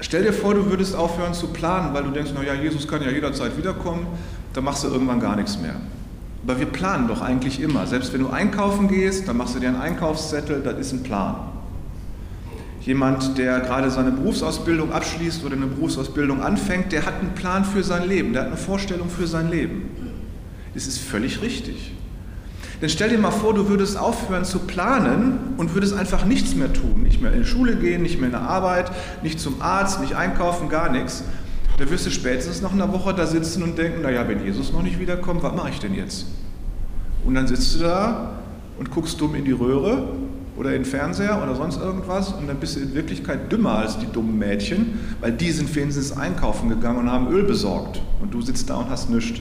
Stell 0.04 0.24
dir 0.24 0.34
vor, 0.34 0.54
du 0.54 0.70
würdest 0.70 0.98
aufhören 0.98 1.34
zu 1.34 1.48
planen, 1.48 1.94
weil 1.94 2.04
du 2.04 2.12
denkst, 2.12 2.32
naja, 2.36 2.54
Jesus 2.54 2.90
kann 2.90 3.02
ja 3.02 3.10
jederzeit 3.10 3.58
wiederkommen, 3.58 4.06
dann 4.52 4.66
machst 4.66 4.84
du 4.84 4.90
irgendwann 4.90 5.22
gar 5.22 5.38
nichts 5.38 5.58
mehr. 5.58 5.76
Aber 6.46 6.60
wir 6.60 6.66
planen 6.66 7.08
doch 7.08 7.22
eigentlich 7.22 7.62
immer. 7.62 7.88
Selbst 7.88 8.12
wenn 8.12 8.20
du 8.20 8.30
einkaufen 8.30 8.90
gehst, 8.90 9.30
dann 9.30 9.38
machst 9.38 9.56
du 9.56 9.62
dir 9.62 9.70
einen 9.70 9.80
Einkaufszettel, 9.80 10.62
das 10.62 10.78
ist 10.78 10.92
ein 10.92 11.04
Plan. 11.04 11.36
Jemand, 12.82 13.38
der 13.38 13.62
gerade 13.62 13.90
seine 13.90 14.12
Berufsausbildung 14.12 14.92
abschließt 14.92 15.46
oder 15.46 15.56
eine 15.56 15.68
Berufsausbildung 15.68 16.44
anfängt, 16.44 16.92
der 16.92 17.06
hat 17.06 17.22
einen 17.22 17.34
Plan 17.34 17.64
für 17.64 17.82
sein 17.82 18.06
Leben, 18.06 18.34
der 18.34 18.42
hat 18.42 18.48
eine 18.50 18.58
Vorstellung 18.58 19.10
für 19.10 19.26
sein 19.26 19.50
Leben. 19.50 19.90
Das 20.74 20.86
ist 20.86 20.98
völlig 20.98 21.42
richtig. 21.42 21.94
Denn 22.84 22.90
stell 22.90 23.12
dir 23.12 23.18
mal 23.18 23.32
vor, 23.32 23.54
du 23.54 23.70
würdest 23.70 23.98
aufhören 23.98 24.44
zu 24.44 24.60
planen 24.60 25.54
und 25.56 25.74
würdest 25.74 25.96
einfach 25.96 26.26
nichts 26.26 26.54
mehr 26.54 26.74
tun. 26.74 27.02
Nicht 27.02 27.22
mehr 27.22 27.32
in 27.32 27.44
die 27.44 27.48
Schule 27.48 27.78
gehen, 27.78 28.02
nicht 28.02 28.18
mehr 28.18 28.26
in 28.26 28.34
der 28.34 28.42
Arbeit, 28.42 28.92
nicht 29.22 29.40
zum 29.40 29.62
Arzt, 29.62 30.02
nicht 30.02 30.18
einkaufen, 30.18 30.68
gar 30.68 30.92
nichts. 30.92 31.24
Da 31.78 31.90
wirst 31.90 32.06
du 32.06 32.12
spätestens 32.12 32.62
nach 32.62 32.74
einer 32.74 32.92
Woche 32.92 33.14
da 33.14 33.26
sitzen 33.26 33.64
und 33.64 33.78
denken, 33.78 34.02
naja, 34.02 34.28
wenn 34.28 34.44
Jesus 34.44 34.74
noch 34.74 34.84
nicht 34.84 35.00
wiederkommt, 35.00 35.44
was 35.44 35.56
mache 35.56 35.70
ich 35.70 35.80
denn 35.80 35.96
jetzt? 35.96 36.26
Und 37.24 37.36
dann 37.36 37.48
sitzt 37.48 37.74
du 37.76 37.80
da 37.86 38.32
und 38.78 38.92
guckst 38.92 39.22
dumm 39.22 39.34
in 39.36 39.46
die 39.46 39.54
Röhre 39.54 40.10
oder 40.58 40.72
in 40.72 40.84
den 40.84 40.86
Fernseher 40.86 41.42
oder 41.42 41.56
sonst 41.56 41.80
irgendwas 41.80 42.34
und 42.34 42.50
dann 42.50 42.58
bist 42.58 42.76
du 42.76 42.82
in 42.82 42.94
Wirklichkeit 42.94 43.50
dümmer 43.50 43.78
als 43.78 43.98
die 43.98 44.08
dummen 44.08 44.38
Mädchen, 44.38 45.00
weil 45.22 45.32
die 45.32 45.52
sind 45.52 45.74
wenigstens 45.74 46.12
einkaufen 46.12 46.68
gegangen 46.68 47.00
und 47.00 47.10
haben 47.10 47.32
Öl 47.32 47.44
besorgt 47.44 48.02
und 48.22 48.34
du 48.34 48.42
sitzt 48.42 48.70
da 48.70 48.76
und 48.76 48.90
hast 48.90 49.10
nichts. 49.10 49.40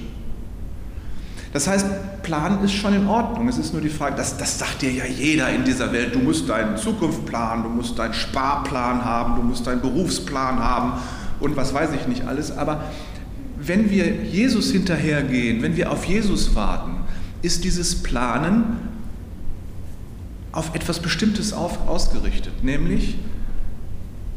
Das 1.52 1.68
heißt, 1.68 2.22
Planen 2.22 2.64
ist 2.64 2.72
schon 2.72 2.94
in 2.94 3.06
Ordnung. 3.06 3.46
Es 3.46 3.58
ist 3.58 3.72
nur 3.72 3.82
die 3.82 3.90
Frage, 3.90 4.16
das, 4.16 4.38
das 4.38 4.58
sagt 4.58 4.80
dir 4.80 4.90
ja 4.90 5.04
jeder 5.04 5.50
in 5.50 5.64
dieser 5.64 5.92
Welt, 5.92 6.14
du 6.14 6.18
musst 6.18 6.48
deinen 6.48 6.78
Zukunft 6.78 7.26
planen, 7.26 7.62
du 7.62 7.68
musst 7.68 7.98
deinen 7.98 8.14
Sparplan 8.14 9.04
haben, 9.04 9.36
du 9.36 9.42
musst 9.42 9.66
deinen 9.66 9.82
Berufsplan 9.82 10.58
haben 10.58 10.94
und 11.40 11.56
was 11.56 11.74
weiß 11.74 11.90
ich 11.92 12.08
nicht 12.08 12.26
alles. 12.26 12.56
Aber 12.56 12.84
wenn 13.58 13.90
wir 13.90 14.24
Jesus 14.24 14.72
hinterhergehen, 14.72 15.62
wenn 15.62 15.76
wir 15.76 15.92
auf 15.92 16.04
Jesus 16.06 16.54
warten, 16.54 16.96
ist 17.42 17.64
dieses 17.64 18.02
Planen 18.02 18.78
auf 20.52 20.74
etwas 20.74 21.00
Bestimmtes 21.00 21.52
auf, 21.52 21.86
ausgerichtet, 21.86 22.64
nämlich 22.64 23.16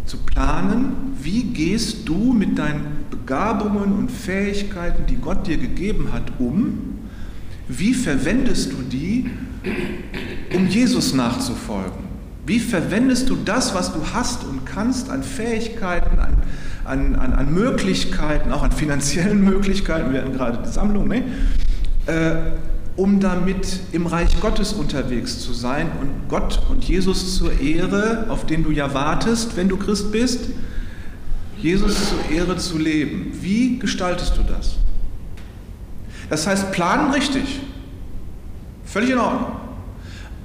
zu 0.06 0.18
planen, 0.18 1.16
wie 1.22 1.44
gehst 1.44 2.08
du 2.08 2.34
mit 2.34 2.58
deinen 2.58 3.06
Begabungen 3.10 3.94
und 3.94 4.12
Fähigkeiten, 4.12 5.06
die 5.08 5.16
Gott 5.16 5.48
dir 5.48 5.58
gegeben 5.58 6.10
hat, 6.12 6.40
um, 6.40 6.95
wie 7.68 7.94
verwendest 7.94 8.72
du 8.72 8.78
die, 8.90 9.30
um 10.54 10.68
Jesus 10.68 11.14
nachzufolgen? 11.14 12.06
Wie 12.46 12.60
verwendest 12.60 13.30
du 13.30 13.36
das, 13.36 13.74
was 13.74 13.92
du 13.92 14.00
hast 14.14 14.44
und 14.44 14.66
kannst 14.66 15.10
an 15.10 15.24
Fähigkeiten, 15.24 16.20
an, 16.20 16.36
an, 16.84 17.16
an, 17.16 17.34
an 17.34 17.54
Möglichkeiten, 17.54 18.52
auch 18.52 18.62
an 18.64 18.72
finanziellen 18.72 19.44
Möglichkeiten, 19.44 20.14
wir 20.14 20.22
hatten 20.22 20.34
gerade 20.34 20.60
die 20.64 20.72
Sammlung, 20.72 21.08
ne? 21.08 21.24
Äh, 22.06 22.36
um 22.96 23.20
damit 23.20 23.80
im 23.92 24.06
Reich 24.08 24.40
Gottes 24.40 24.72
unterwegs 24.72 25.40
zu 25.40 25.54
sein 25.54 25.88
und 26.00 26.30
Gott 26.30 26.62
und 26.70 26.84
Jesus 26.86 27.36
zur 27.36 27.60
Ehre, 27.60 28.28
auf 28.30 28.46
den 28.46 28.64
du 28.64 28.72
ja 28.72 28.94
wartest, 28.94 29.58
wenn 29.58 29.68
du 29.68 29.76
Christ 29.76 30.12
bist, 30.14 30.46
Jesus 31.58 32.10
zur 32.10 32.32
Ehre 32.34 32.56
zu 32.58 32.78
leben. 32.78 33.32
Wie 33.42 33.80
gestaltest 33.80 34.38
du 34.38 34.44
das? 34.44 34.78
Das 36.30 36.48
heißt, 36.48 36.72
planen 36.72 37.12
richtig. 37.12 37.60
Völlig 38.86 39.12
in 39.12 39.18
Ordnung. 39.18 39.52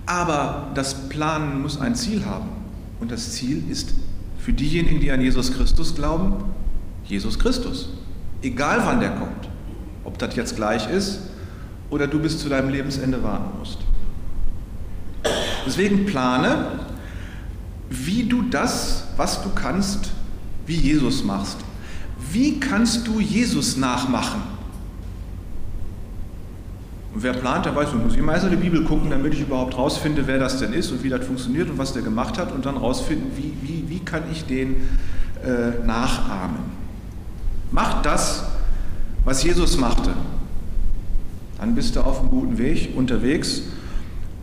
Aber 0.07 0.69
das 0.75 1.09
Planen 1.09 1.63
muss 1.63 1.81
ein 1.81 1.95
Ziel 1.95 2.25
haben. 2.25 2.49
Und 3.01 3.11
das 3.11 3.33
Ziel 3.33 3.63
ist 3.71 3.95
für 4.39 4.53
diejenigen, 4.53 5.01
die 5.01 5.11
an 5.11 5.21
Jesus 5.21 5.53
Christus 5.53 5.95
glauben, 5.95 6.45
Jesus 7.05 7.39
Christus. 7.39 7.91
Egal 8.43 8.83
wann 8.85 9.01
der 9.01 9.11
kommt. 9.11 9.49
Ob 10.05 10.19
das 10.19 10.35
jetzt 10.37 10.57
gleich 10.57 10.91
ist 10.91 11.21
oder 11.91 12.07
du 12.07 12.19
bis 12.19 12.39
zu 12.39 12.49
deinem 12.49 12.71
Lebensende 12.71 13.23
warten 13.23 13.59
musst. 13.59 13.79
Deswegen 15.67 16.07
plane, 16.07 16.81
wie 17.91 18.25
du 18.25 18.43
das, 18.43 19.05
was 19.17 19.43
du 19.43 19.51
kannst, 19.51 20.11
wie 20.67 20.77
Jesus 20.77 21.23
machst. 21.25 21.59
Wie 22.33 22.61
kannst 22.61 23.07
du 23.07 23.21
Jesus 23.21 23.77
nachmachen? 23.77 24.41
Und 27.12 27.23
wer 27.23 27.33
plant, 27.33 27.67
der 27.67 27.75
weiß, 27.75 27.88
ich 27.88 28.05
muss 28.05 28.14
immer 28.14 28.35
erst 28.35 28.45
in 28.45 28.52
die 28.52 28.57
Bibel 28.57 28.85
gucken, 28.85 29.11
damit 29.11 29.35
ich 29.35 29.40
überhaupt 29.40 29.76
rausfinde, 29.76 30.26
wer 30.26 30.38
das 30.38 30.59
denn 30.59 30.73
ist 30.73 30.93
und 30.93 31.02
wie 31.02 31.09
das 31.09 31.26
funktioniert 31.26 31.69
und 31.69 31.79
was 31.79 31.93
der 31.93 32.02
gemacht 32.02 32.38
hat 32.38 32.52
und 32.52 32.67
dann 32.67 32.76
rausfinden, 32.76 33.33
wie, 33.37 33.52
wie, 33.62 33.85
wie 33.88 33.99
kann 34.00 34.23
ich 34.31 34.45
den 34.47 34.76
äh, 35.45 35.85
nachahmen. 35.85 36.59
Macht 37.73 38.07
das, 38.07 38.45
was 39.25 39.43
Jesus 39.43 39.76
machte. 39.76 40.12
Dann 41.59 41.75
bist 41.75 41.97
du 41.97 42.00
auf 42.00 42.21
einem 42.21 42.31
guten 42.31 42.59
Weg 42.59 42.97
unterwegs 42.97 43.62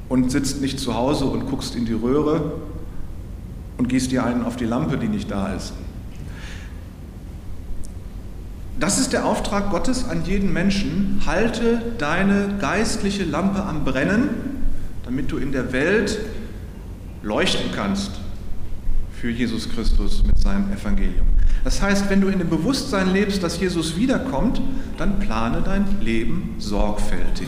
und 0.09 0.31
sitzt 0.31 0.62
nicht 0.62 0.79
zu 0.79 0.93
Hause 0.93 1.25
und 1.25 1.50
guckst 1.50 1.75
in 1.75 1.86
die 1.86 1.93
Röhre 1.93 2.53
und 3.77 3.89
gießt 3.89 4.12
dir 4.12 4.24
einen 4.25 4.43
auf 4.43 4.55
die 4.55 4.65
Lampe, 4.65 4.97
die 4.97 5.07
nicht 5.07 5.31
da 5.31 5.53
ist. 5.53 5.74
Das 8.79 9.00
ist 9.00 9.12
der 9.12 9.25
Auftrag 9.25 9.72
Gottes 9.72 10.07
an 10.07 10.24
jeden 10.25 10.53
Menschen. 10.53 11.22
Halte 11.25 11.81
deine 11.98 12.57
geistliche 12.60 13.24
Lampe 13.24 13.63
am 13.63 13.84
Brennen, 13.84 14.29
damit 15.03 15.31
du 15.31 15.38
in 15.38 15.51
der 15.51 15.72
Welt 15.72 16.19
leuchten 17.24 17.72
kannst 17.75 18.12
für 19.19 19.31
Jesus 19.31 19.67
Christus 19.69 20.24
mit 20.24 20.38
seinem 20.38 20.72
Evangelium. 20.72 21.25
Das 21.63 21.81
heißt, 21.81 22.10
wenn 22.10 22.22
du 22.22 22.27
in 22.27 22.38
dem 22.38 22.50
Bewusstsein 22.50 23.12
lebst, 23.12 23.41
dass 23.41 23.60
Jesus 23.60 23.98
wiederkommt, 23.98 24.62
dann 24.98 25.19
plane 25.19 25.62
dein 25.65 25.86
Leben 26.01 26.55
sorgfältig. 26.60 27.48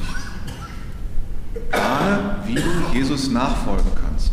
Plane, 1.69 2.37
wie 2.47 2.55
du 2.55 2.97
Jesus 2.97 3.29
nachfolgen 3.29 3.91
kannst. 4.03 4.31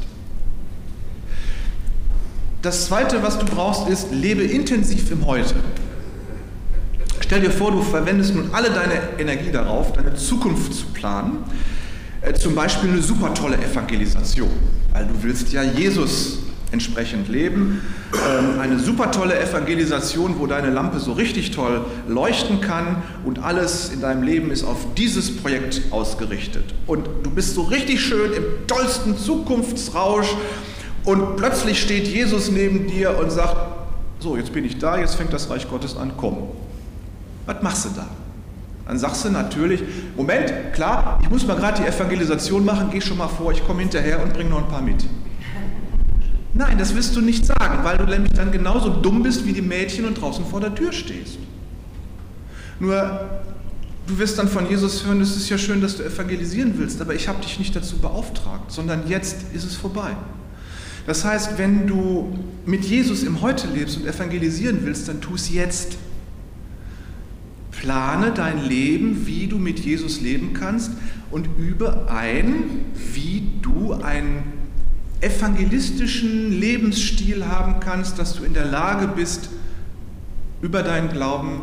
Das 2.62 2.86
Zweite, 2.86 3.22
was 3.22 3.38
du 3.38 3.44
brauchst, 3.44 3.88
ist, 3.88 4.10
lebe 4.12 4.42
intensiv 4.42 5.10
im 5.10 5.26
Heute. 5.26 5.54
Stell 7.26 7.40
dir 7.40 7.50
vor, 7.50 7.72
du 7.72 7.82
verwendest 7.82 8.36
nun 8.36 8.50
alle 8.52 8.70
deine 8.70 9.00
Energie 9.18 9.50
darauf, 9.50 9.92
deine 9.92 10.14
Zukunft 10.14 10.72
zu 10.72 10.86
planen. 10.86 11.38
Äh, 12.20 12.34
zum 12.34 12.54
Beispiel 12.54 12.88
eine 12.88 13.02
super 13.02 13.34
tolle 13.34 13.56
Evangelisation, 13.56 14.48
weil 14.92 15.06
du 15.06 15.22
willst 15.24 15.52
ja 15.52 15.64
Jesus 15.64 16.38
entsprechend 16.70 17.28
leben. 17.28 17.82
Ähm, 18.12 18.60
eine 18.60 18.78
super 18.78 19.10
tolle 19.10 19.36
Evangelisation, 19.40 20.36
wo 20.38 20.46
deine 20.46 20.70
Lampe 20.70 21.00
so 21.00 21.14
richtig 21.14 21.50
toll 21.50 21.84
leuchten 22.06 22.60
kann 22.60 23.02
und 23.24 23.40
alles 23.40 23.90
in 23.92 24.00
deinem 24.00 24.22
Leben 24.22 24.52
ist 24.52 24.62
auf 24.62 24.94
dieses 24.96 25.36
Projekt 25.36 25.82
ausgerichtet. 25.90 26.74
Und 26.86 27.08
du 27.24 27.30
bist 27.30 27.56
so 27.56 27.62
richtig 27.62 28.02
schön 28.02 28.34
im 28.34 28.44
tollsten 28.68 29.18
Zukunftsrausch 29.18 30.28
und 31.04 31.36
plötzlich 31.36 31.82
steht 31.82 32.06
Jesus 32.06 32.52
neben 32.52 32.86
dir 32.86 33.18
und 33.18 33.32
sagt, 33.32 33.56
so, 34.20 34.36
jetzt 34.36 34.52
bin 34.52 34.64
ich 34.64 34.78
da, 34.78 34.96
jetzt 34.96 35.16
fängt 35.16 35.32
das 35.32 35.50
Reich 35.50 35.68
Gottes 35.68 35.96
an, 35.96 36.12
komm, 36.16 36.50
was 37.46 37.62
machst 37.62 37.84
du 37.86 37.88
da? 37.96 38.06
Dann 38.86 38.98
sagst 38.98 39.24
du 39.24 39.30
natürlich, 39.30 39.82
Moment, 40.16 40.52
klar, 40.72 41.18
ich 41.22 41.28
muss 41.28 41.46
mal 41.46 41.56
gerade 41.56 41.82
die 41.82 41.88
Evangelisation 41.88 42.64
machen, 42.64 42.88
geh 42.92 43.00
schon 43.00 43.18
mal 43.18 43.28
vor, 43.28 43.50
ich 43.50 43.64
komme 43.66 43.80
hinterher 43.80 44.22
und 44.22 44.32
bring 44.32 44.48
noch 44.48 44.58
ein 44.58 44.68
paar 44.68 44.82
mit. 44.82 45.04
Nein, 46.54 46.78
das 46.78 46.94
wirst 46.94 47.14
du 47.16 47.20
nicht 47.20 47.44
sagen, 47.44 47.82
weil 47.82 47.98
du 47.98 48.04
nämlich 48.04 48.32
dann 48.32 48.52
genauso 48.52 48.88
dumm 48.88 49.22
bist 49.22 49.44
wie 49.44 49.52
die 49.52 49.62
Mädchen 49.62 50.06
und 50.06 50.20
draußen 50.20 50.44
vor 50.46 50.60
der 50.60 50.74
Tür 50.74 50.92
stehst. 50.92 51.38
Nur, 52.78 53.20
du 54.06 54.18
wirst 54.18 54.38
dann 54.38 54.48
von 54.48 54.68
Jesus 54.68 55.04
hören, 55.04 55.20
es 55.20 55.36
ist 55.36 55.48
ja 55.48 55.58
schön, 55.58 55.80
dass 55.80 55.96
du 55.96 56.04
evangelisieren 56.04 56.74
willst, 56.76 57.00
aber 57.00 57.14
ich 57.14 57.28
habe 57.28 57.42
dich 57.42 57.58
nicht 57.58 57.74
dazu 57.74 57.98
beauftragt, 57.98 58.70
sondern 58.70 59.08
jetzt 59.08 59.52
ist 59.52 59.64
es 59.64 59.74
vorbei. 59.74 60.12
Das 61.06 61.24
heißt, 61.24 61.58
wenn 61.58 61.86
du 61.86 62.36
mit 62.64 62.84
Jesus 62.84 63.22
im 63.22 63.40
Heute 63.40 63.66
lebst 63.68 63.96
und 63.96 64.06
evangelisieren 64.06 64.80
willst, 64.82 65.08
dann 65.08 65.20
tu 65.20 65.34
es 65.34 65.50
jetzt. 65.50 65.98
Plane 67.80 68.32
dein 68.32 68.64
Leben, 68.64 69.26
wie 69.26 69.46
du 69.46 69.58
mit 69.58 69.80
Jesus 69.80 70.20
leben 70.20 70.52
kannst 70.54 70.92
und 71.30 71.48
übe 71.58 72.10
ein, 72.10 72.86
wie 72.94 73.48
du 73.62 73.92
einen 73.92 74.44
evangelistischen 75.20 76.58
Lebensstil 76.58 77.46
haben 77.46 77.80
kannst, 77.80 78.18
dass 78.18 78.34
du 78.34 78.44
in 78.44 78.54
der 78.54 78.66
Lage 78.66 79.08
bist, 79.08 79.50
über 80.62 80.82
deinen 80.82 81.08
Glauben 81.08 81.60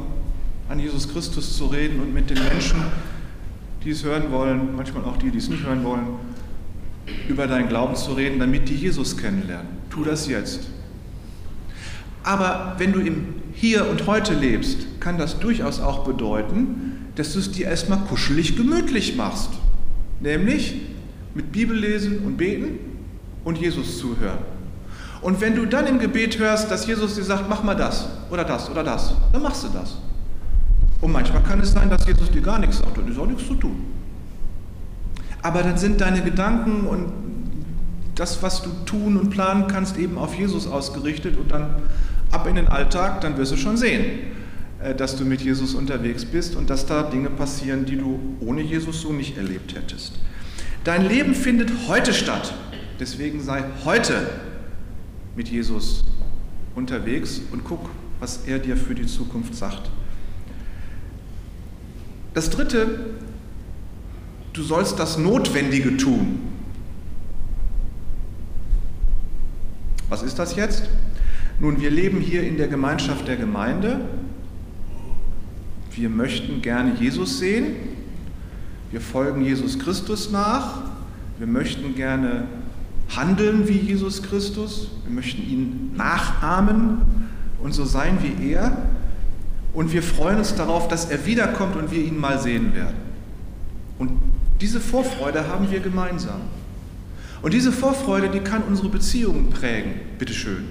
an 0.69 0.79
Jesus 0.79 1.09
Christus 1.11 1.57
zu 1.57 1.65
reden 1.65 1.99
und 1.99 2.13
mit 2.13 2.29
den 2.29 2.39
Menschen, 2.43 2.81
die 3.83 3.91
es 3.91 4.03
hören 4.03 4.31
wollen, 4.31 4.75
manchmal 4.75 5.03
auch 5.03 5.17
die, 5.17 5.29
die 5.29 5.39
es 5.39 5.49
nicht 5.49 5.65
hören 5.65 5.83
wollen, 5.83 6.07
über 7.27 7.47
deinen 7.47 7.69
Glauben 7.69 7.95
zu 7.95 8.13
reden, 8.13 8.39
damit 8.39 8.69
die 8.69 8.75
Jesus 8.75 9.17
kennenlernen. 9.17 9.67
Tu 9.89 10.03
das 10.03 10.27
jetzt. 10.27 10.67
Aber 12.23 12.75
wenn 12.77 12.93
du 12.93 12.99
im 12.99 13.42
Hier 13.63 13.89
und 13.89 14.07
Heute 14.07 14.33
lebst, 14.33 14.99
kann 14.99 15.17
das 15.17 15.39
durchaus 15.39 15.79
auch 15.79 16.03
bedeuten, 16.03 17.07
dass 17.15 17.31
du 17.31 17.39
es 17.39 17.49
dir 17.49 17.67
erstmal 17.67 17.99
kuschelig 17.99 18.57
gemütlich 18.57 19.15
machst. 19.15 19.51
Nämlich 20.19 20.81
mit 21.33 21.53
Bibel 21.53 21.73
lesen 21.77 22.25
und 22.25 22.35
beten 22.35 22.77
und 23.45 23.57
Jesus 23.57 23.99
zuhören. 23.99 24.39
Und 25.21 25.39
wenn 25.39 25.55
du 25.55 25.65
dann 25.65 25.87
im 25.87 25.99
Gebet 25.99 26.39
hörst, 26.39 26.69
dass 26.71 26.87
Jesus 26.87 27.15
dir 27.15 27.23
sagt, 27.23 27.47
mach 27.47 27.63
mal 27.63 27.73
das 27.73 28.09
oder 28.29 28.43
das 28.43 28.69
oder 28.69 28.83
das, 28.83 29.13
dann 29.31 29.41
machst 29.41 29.63
du 29.63 29.69
das. 29.69 29.95
Und 30.99 31.13
manchmal 31.13 31.41
kann 31.43 31.61
es 31.61 31.71
sein, 31.71 31.89
dass 31.89 32.05
Jesus 32.05 32.29
dir 32.31 32.41
gar 32.41 32.59
nichts 32.59 32.79
sagt 32.79 32.97
und 32.97 33.09
ist 33.09 33.17
auch 33.17 33.27
nichts 33.27 33.47
zu 33.47 33.53
tun. 33.53 33.77
Aber 35.41 35.63
dann 35.63 35.77
sind 35.77 36.01
deine 36.01 36.21
Gedanken 36.21 36.85
und 36.85 37.13
das, 38.15 38.43
was 38.43 38.61
du 38.61 38.71
tun 38.85 39.15
und 39.15 39.29
planen 39.29 39.67
kannst, 39.67 39.97
eben 39.97 40.17
auf 40.17 40.35
Jesus 40.35 40.67
ausgerichtet 40.67 41.37
und 41.37 41.49
dann 41.49 41.75
ab 42.33 42.47
in 42.47 42.55
den 42.55 42.67
Alltag, 42.67 43.21
dann 43.21 43.37
wirst 43.37 43.51
du 43.51 43.57
schon 43.57 43.77
sehen, 43.77 44.19
äh, 44.81 44.95
dass 44.95 45.15
du 45.15 45.25
mit 45.25 45.41
Jesus 45.41 45.75
unterwegs 45.75 46.25
bist 46.25 46.55
und 46.55 46.69
dass 46.69 46.85
da 46.85 47.03
Dinge 47.03 47.29
passieren, 47.29 47.85
die 47.85 47.97
du 47.97 48.19
ohne 48.39 48.61
Jesus 48.61 49.01
so 49.01 49.13
nicht 49.13 49.37
erlebt 49.37 49.75
hättest. 49.75 50.19
Dein 50.83 51.07
Leben 51.07 51.33
findet 51.33 51.71
heute 51.87 52.13
statt. 52.13 52.53
Deswegen 52.99 53.41
sei 53.41 53.63
heute 53.85 54.27
mit 55.35 55.47
Jesus 55.47 56.05
unterwegs 56.75 57.41
und 57.51 57.63
guck, 57.63 57.89
was 58.19 58.41
er 58.47 58.59
dir 58.59 58.77
für 58.77 58.95
die 58.95 59.05
Zukunft 59.05 59.55
sagt. 59.55 59.89
Das 62.33 62.49
Dritte, 62.49 63.11
du 64.53 64.63
sollst 64.63 64.99
das 64.99 65.17
Notwendige 65.17 65.97
tun. 65.97 66.39
Was 70.09 70.23
ist 70.23 70.37
das 70.37 70.55
jetzt? 70.55 70.83
Nun, 71.59 71.79
wir 71.79 71.91
leben 71.91 72.19
hier 72.19 72.43
in 72.43 72.57
der 72.57 72.67
Gemeinschaft 72.67 73.27
der 73.27 73.37
Gemeinde. 73.37 74.01
Wir 75.91 76.09
möchten 76.09 76.61
gerne 76.61 76.93
Jesus 76.99 77.39
sehen. 77.39 77.75
Wir 78.91 79.01
folgen 79.01 79.43
Jesus 79.43 79.77
Christus 79.79 80.31
nach. 80.31 80.81
Wir 81.37 81.47
möchten 81.47 81.95
gerne 81.95 82.47
handeln 83.15 83.67
wie 83.67 83.77
Jesus 83.77 84.23
Christus. 84.23 84.91
Wir 85.05 85.13
möchten 85.13 85.41
ihn 85.41 85.91
nachahmen 85.95 86.99
und 87.61 87.73
so 87.73 87.85
sein 87.85 88.17
wie 88.21 88.51
er. 88.51 88.75
Und 89.73 89.93
wir 89.93 90.03
freuen 90.03 90.37
uns 90.37 90.55
darauf, 90.55 90.87
dass 90.87 91.05
er 91.05 91.25
wiederkommt 91.25 91.75
und 91.75 91.91
wir 91.91 92.03
ihn 92.03 92.19
mal 92.19 92.39
sehen 92.39 92.75
werden. 92.75 92.95
Und 93.97 94.11
diese 94.61 94.79
Vorfreude 94.79 95.47
haben 95.47 95.71
wir 95.71 95.79
gemeinsam. 95.79 96.41
Und 97.41 97.53
diese 97.53 97.71
Vorfreude, 97.71 98.29
die 98.29 98.39
kann 98.39 98.63
unsere 98.63 98.89
Beziehungen 98.89 99.49
prägen, 99.49 99.93
bitteschön. 100.17 100.63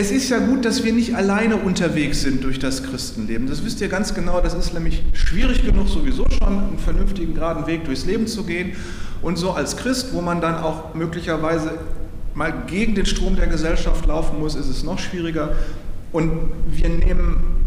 Es 0.00 0.10
ist 0.10 0.30
ja 0.30 0.38
gut, 0.38 0.64
dass 0.64 0.82
wir 0.82 0.94
nicht 0.94 1.14
alleine 1.14 1.56
unterwegs 1.56 2.22
sind 2.22 2.42
durch 2.42 2.58
das 2.58 2.82
Christenleben. 2.84 3.46
Das 3.46 3.62
wisst 3.66 3.82
ihr 3.82 3.88
ganz 3.88 4.14
genau, 4.14 4.40
das 4.40 4.54
ist 4.54 4.72
nämlich 4.72 5.02
schwierig 5.12 5.62
genug 5.62 5.88
sowieso 5.90 6.24
schon, 6.38 6.48
einen 6.48 6.78
vernünftigen, 6.78 7.34
geraden 7.34 7.66
Weg 7.66 7.84
durchs 7.84 8.06
Leben 8.06 8.26
zu 8.26 8.44
gehen. 8.44 8.72
Und 9.20 9.36
so 9.36 9.50
als 9.50 9.76
Christ, 9.76 10.14
wo 10.14 10.22
man 10.22 10.40
dann 10.40 10.54
auch 10.54 10.94
möglicherweise 10.94 11.72
mal 12.32 12.50
gegen 12.66 12.94
den 12.94 13.04
Strom 13.04 13.36
der 13.36 13.46
Gesellschaft 13.46 14.06
laufen 14.06 14.40
muss, 14.40 14.54
ist 14.54 14.70
es 14.70 14.84
noch 14.84 14.98
schwieriger. 14.98 15.52
Und 16.12 16.48
wir 16.70 16.88
nehmen 16.88 17.66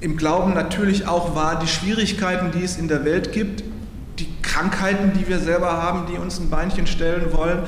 im 0.00 0.16
Glauben 0.16 0.52
natürlich 0.52 1.06
auch 1.06 1.36
wahr 1.36 1.60
die 1.60 1.68
Schwierigkeiten, 1.68 2.58
die 2.58 2.64
es 2.64 2.76
in 2.76 2.88
der 2.88 3.04
Welt 3.04 3.30
gibt, 3.30 3.62
die 4.18 4.26
Krankheiten, 4.42 5.12
die 5.16 5.28
wir 5.28 5.38
selber 5.38 5.80
haben, 5.80 6.12
die 6.12 6.18
uns 6.18 6.40
ein 6.40 6.50
Beinchen 6.50 6.88
stellen 6.88 7.32
wollen. 7.32 7.60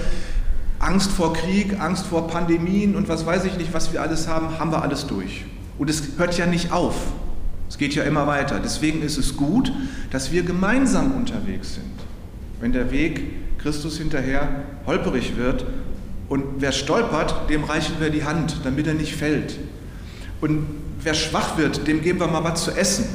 Angst 0.79 1.11
vor 1.11 1.33
Krieg, 1.33 1.81
Angst 1.81 2.07
vor 2.07 2.29
Pandemien 2.29 2.95
und 2.95 3.09
was 3.09 3.27
weiß 3.27 3.45
ich 3.45 3.57
nicht, 3.57 3.73
was 3.73 3.93
wir 3.93 4.01
alles 4.01 4.29
haben, 4.29 4.59
haben 4.59 4.71
wir 4.71 4.83
alles 4.83 5.07
durch. 5.07 5.45
Und 5.79 5.91
es 5.91 6.03
hört 6.17 6.37
ja 6.38 6.47
nicht 6.47 6.73
auf. 6.73 6.95
Es 7.69 7.79
geht 7.79 7.95
ja 7.95 8.05
immer 8.05 8.27
weiter. 8.27 8.61
Deswegen 8.62 9.03
ist 9.03 9.19
es 9.19 9.37
gut, 9.37 9.73
dass 10.11 10.33
wir 10.33 10.43
gemeinsam 10.43 11.12
unterwegs 11.12 11.75
sind. 11.75 11.85
Wenn 12.61 12.73
der 12.73 12.91
Weg 12.91 13.59
Christus 13.59 13.99
hinterher 13.99 14.49
holperig 14.87 15.37
wird 15.37 15.67
und 16.29 16.45
wer 16.59 16.73
stolpert, 16.73 17.51
dem 17.51 17.64
reichen 17.64 17.97
wir 18.01 18.11
die 18.11 18.25
Hand, 18.25 18.59
damit 18.64 18.87
er 18.87 18.95
nicht 18.95 19.14
fällt. 19.14 19.59
Und 20.41 20.67
wer 21.03 21.14
schwach 21.14 21.59
wird, 21.59 21.87
dem 21.87 22.03
geben 22.03 22.21
wir 22.21 22.29
mal 22.29 22.45
was 22.45 22.64
zu 22.64 22.71
essen. 22.71 23.07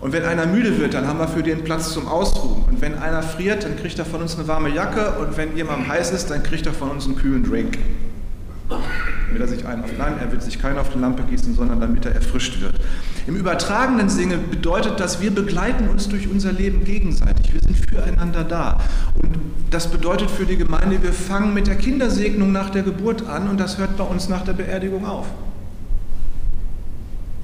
Und 0.00 0.14
wenn 0.14 0.24
einer 0.24 0.46
müde 0.46 0.78
wird, 0.78 0.94
dann 0.94 1.06
haben 1.06 1.18
wir 1.18 1.28
für 1.28 1.42
den 1.42 1.62
Platz 1.62 1.92
zum 1.92 2.08
Ausruhen. 2.08 2.64
Und 2.64 2.80
wenn 2.80 2.96
einer 2.96 3.22
friert, 3.22 3.64
dann 3.64 3.76
kriegt 3.76 3.98
er 3.98 4.06
von 4.06 4.22
uns 4.22 4.36
eine 4.36 4.48
warme 4.48 4.70
Jacke. 4.70 5.18
Und 5.20 5.36
wenn 5.36 5.54
jemand 5.56 5.88
heiß 5.88 6.12
ist, 6.12 6.30
dann 6.30 6.42
kriegt 6.42 6.66
er 6.66 6.72
von 6.72 6.90
uns 6.90 7.04
einen 7.04 7.16
kühlen 7.16 7.44
Drink. 7.44 7.78
Damit 8.68 9.42
er 9.42 9.48
sich 9.48 9.66
einen 9.66 9.84
auf, 9.84 9.90
nein, 9.98 10.14
er 10.20 10.32
wird 10.32 10.42
sich 10.42 10.58
keinen 10.58 10.78
auf 10.78 10.88
die 10.90 10.98
Lampe 10.98 11.22
gießen, 11.24 11.54
sondern 11.54 11.80
damit 11.80 12.06
er 12.06 12.14
erfrischt 12.14 12.60
wird. 12.62 12.76
Im 13.26 13.36
übertragenen 13.36 14.08
Sinne 14.08 14.38
bedeutet 14.38 14.98
das, 14.98 15.20
wir 15.20 15.32
begleiten 15.32 15.88
uns 15.88 16.08
durch 16.08 16.28
unser 16.28 16.52
Leben 16.52 16.84
gegenseitig. 16.84 17.52
Wir 17.52 17.60
sind 17.60 17.76
füreinander 17.76 18.44
da. 18.44 18.80
Und 19.22 19.38
das 19.70 19.88
bedeutet 19.88 20.30
für 20.30 20.46
die 20.46 20.56
Gemeinde, 20.56 21.02
wir 21.02 21.12
fangen 21.12 21.52
mit 21.52 21.66
der 21.66 21.76
Kindersegnung 21.76 22.52
nach 22.52 22.70
der 22.70 22.82
Geburt 22.82 23.28
an 23.28 23.48
und 23.48 23.60
das 23.60 23.78
hört 23.78 23.96
bei 23.96 24.04
uns 24.04 24.28
nach 24.28 24.42
der 24.42 24.54
Beerdigung 24.54 25.04
auf. 25.04 25.26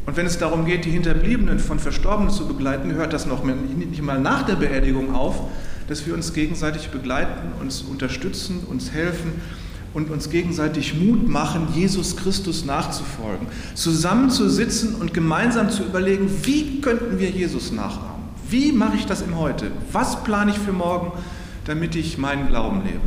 Und 0.06 0.16
wenn 0.16 0.26
es 0.26 0.38
darum 0.38 0.64
geht, 0.64 0.84
die 0.84 0.90
Hinterbliebenen 0.90 1.58
von 1.58 1.80
Verstorbenen 1.80 2.32
zu 2.32 2.46
begleiten, 2.46 2.94
hört 2.94 3.12
das 3.12 3.26
noch 3.26 3.42
nicht 3.44 4.02
mal 4.02 4.20
nach 4.20 4.44
der 4.44 4.54
Beerdigung 4.54 5.12
auf, 5.12 5.40
dass 5.88 6.06
wir 6.06 6.14
uns 6.14 6.32
gegenseitig 6.32 6.90
begleiten, 6.90 7.52
uns 7.60 7.82
unterstützen, 7.82 8.60
uns 8.68 8.92
helfen 8.92 9.32
und 9.94 10.10
uns 10.10 10.30
gegenseitig 10.30 10.94
Mut 10.94 11.28
machen, 11.28 11.68
Jesus 11.74 12.16
Christus 12.16 12.64
nachzufolgen. 12.64 13.48
Zusammenzusitzen 13.74 14.94
und 14.94 15.12
gemeinsam 15.12 15.70
zu 15.70 15.82
überlegen, 15.84 16.30
wie 16.42 16.80
könnten 16.80 17.18
wir 17.18 17.30
Jesus 17.30 17.72
nachahmen? 17.72 18.26
Wie 18.48 18.70
mache 18.70 18.96
ich 18.96 19.06
das 19.06 19.22
im 19.22 19.36
Heute? 19.36 19.72
Was 19.90 20.22
plane 20.22 20.52
ich 20.52 20.58
für 20.58 20.72
morgen, 20.72 21.12
damit 21.64 21.96
ich 21.96 22.16
meinen 22.16 22.46
Glauben 22.46 22.82
lebe? 22.84 23.00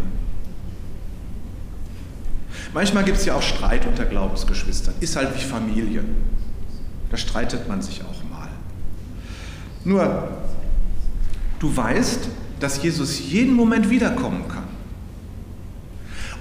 Manchmal 2.74 3.04
gibt 3.06 3.18
es 3.18 3.26
ja 3.26 3.36
auch 3.36 3.42
Streit 3.42 3.88
unter 3.88 4.06
Glaubensgeschwistern. 4.06 4.96
Ist 5.00 5.16
halt 5.16 5.34
wie 5.36 5.44
Familie. 5.44 6.04
Da 7.10 7.18
streitet 7.18 7.68
man 7.68 7.82
sich 7.82 8.02
auch 8.02 8.30
mal. 8.30 8.50
Nur, 9.84 10.28
du 11.60 11.76
weißt, 11.76 12.30
dass 12.60 12.82
Jesus 12.82 13.20
jeden 13.20 13.54
Moment 13.54 13.90
wiederkommen 13.90 14.48
kann. 14.48 14.64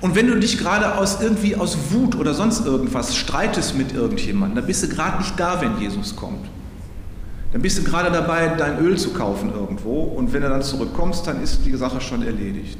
Und 0.00 0.14
wenn 0.14 0.28
du 0.28 0.38
dich 0.38 0.58
gerade 0.58 0.96
aus 0.96 1.20
irgendwie 1.20 1.56
aus 1.56 1.76
Wut 1.90 2.14
oder 2.14 2.34
sonst 2.34 2.64
irgendwas 2.64 3.16
streitest 3.16 3.76
mit 3.76 3.92
irgendjemandem, 3.92 4.56
dann 4.56 4.66
bist 4.66 4.82
du 4.84 4.88
gerade 4.88 5.18
nicht 5.18 5.38
da, 5.38 5.60
wenn 5.60 5.78
Jesus 5.80 6.14
kommt. 6.14 6.48
Dann 7.52 7.62
bist 7.62 7.78
du 7.78 7.82
gerade 7.82 8.10
dabei, 8.10 8.48
dein 8.48 8.78
Öl 8.78 8.96
zu 8.96 9.12
kaufen 9.12 9.50
irgendwo 9.52 10.02
und 10.02 10.32
wenn 10.32 10.42
du 10.42 10.48
dann 10.48 10.62
zurückkommst, 10.62 11.26
dann 11.26 11.42
ist 11.42 11.64
die 11.64 11.74
Sache 11.76 12.00
schon 12.00 12.22
erledigt. 12.22 12.78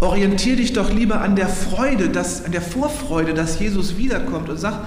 Orientier 0.00 0.56
dich 0.56 0.72
doch 0.72 0.90
lieber 0.92 1.20
an 1.20 1.36
der 1.36 1.48
Freude, 1.48 2.08
dass, 2.08 2.44
an 2.44 2.52
der 2.52 2.62
Vorfreude, 2.62 3.34
dass 3.34 3.58
Jesus 3.58 3.96
wiederkommt 3.96 4.48
und 4.48 4.56
sag, 4.56 4.86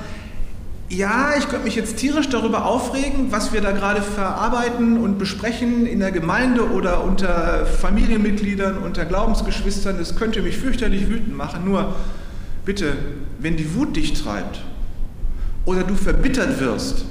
ja, 0.91 1.29
ich 1.37 1.47
könnte 1.47 1.63
mich 1.63 1.75
jetzt 1.75 1.97
tierisch 1.97 2.27
darüber 2.27 2.65
aufregen, 2.65 3.31
was 3.31 3.53
wir 3.53 3.61
da 3.61 3.71
gerade 3.71 4.01
verarbeiten 4.01 4.97
und 4.97 5.17
besprechen 5.17 5.85
in 5.85 5.99
der 5.99 6.11
Gemeinde 6.11 6.69
oder 6.69 7.05
unter 7.05 7.65
Familienmitgliedern, 7.65 8.77
unter 8.77 9.05
Glaubensgeschwistern. 9.05 9.97
Das 9.97 10.17
könnte 10.17 10.41
mich 10.41 10.57
fürchterlich 10.57 11.07
wütend 11.07 11.35
machen. 11.35 11.63
Nur 11.63 11.95
bitte, 12.65 12.93
wenn 13.39 13.55
die 13.55 13.73
Wut 13.73 13.95
dich 13.95 14.21
treibt 14.21 14.59
oder 15.63 15.85
du 15.85 15.95
verbittert 15.95 16.59
wirst, 16.59 17.05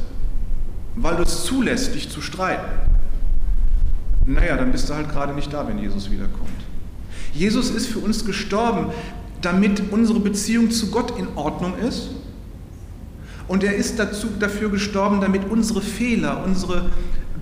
weil 0.96 1.16
du 1.16 1.22
es 1.22 1.44
zulässt, 1.44 1.94
dich 1.94 2.10
zu 2.10 2.20
streiten, 2.20 2.68
naja, 4.26 4.56
dann 4.56 4.72
bist 4.72 4.90
du 4.90 4.94
halt 4.94 5.10
gerade 5.10 5.32
nicht 5.32 5.54
da, 5.54 5.66
wenn 5.66 5.78
Jesus 5.78 6.10
wiederkommt. 6.10 6.50
Jesus 7.32 7.70
ist 7.70 7.86
für 7.86 8.00
uns 8.00 8.26
gestorben, 8.26 8.92
damit 9.40 9.90
unsere 9.90 10.20
Beziehung 10.20 10.70
zu 10.70 10.90
Gott 10.90 11.18
in 11.18 11.28
Ordnung 11.36 11.78
ist 11.78 12.10
und 13.50 13.64
er 13.64 13.74
ist 13.74 13.98
dazu, 13.98 14.28
dafür 14.38 14.70
gestorben, 14.70 15.20
damit 15.20 15.50
unsere 15.50 15.82
Fehler, 15.82 16.44
unsere 16.44 16.88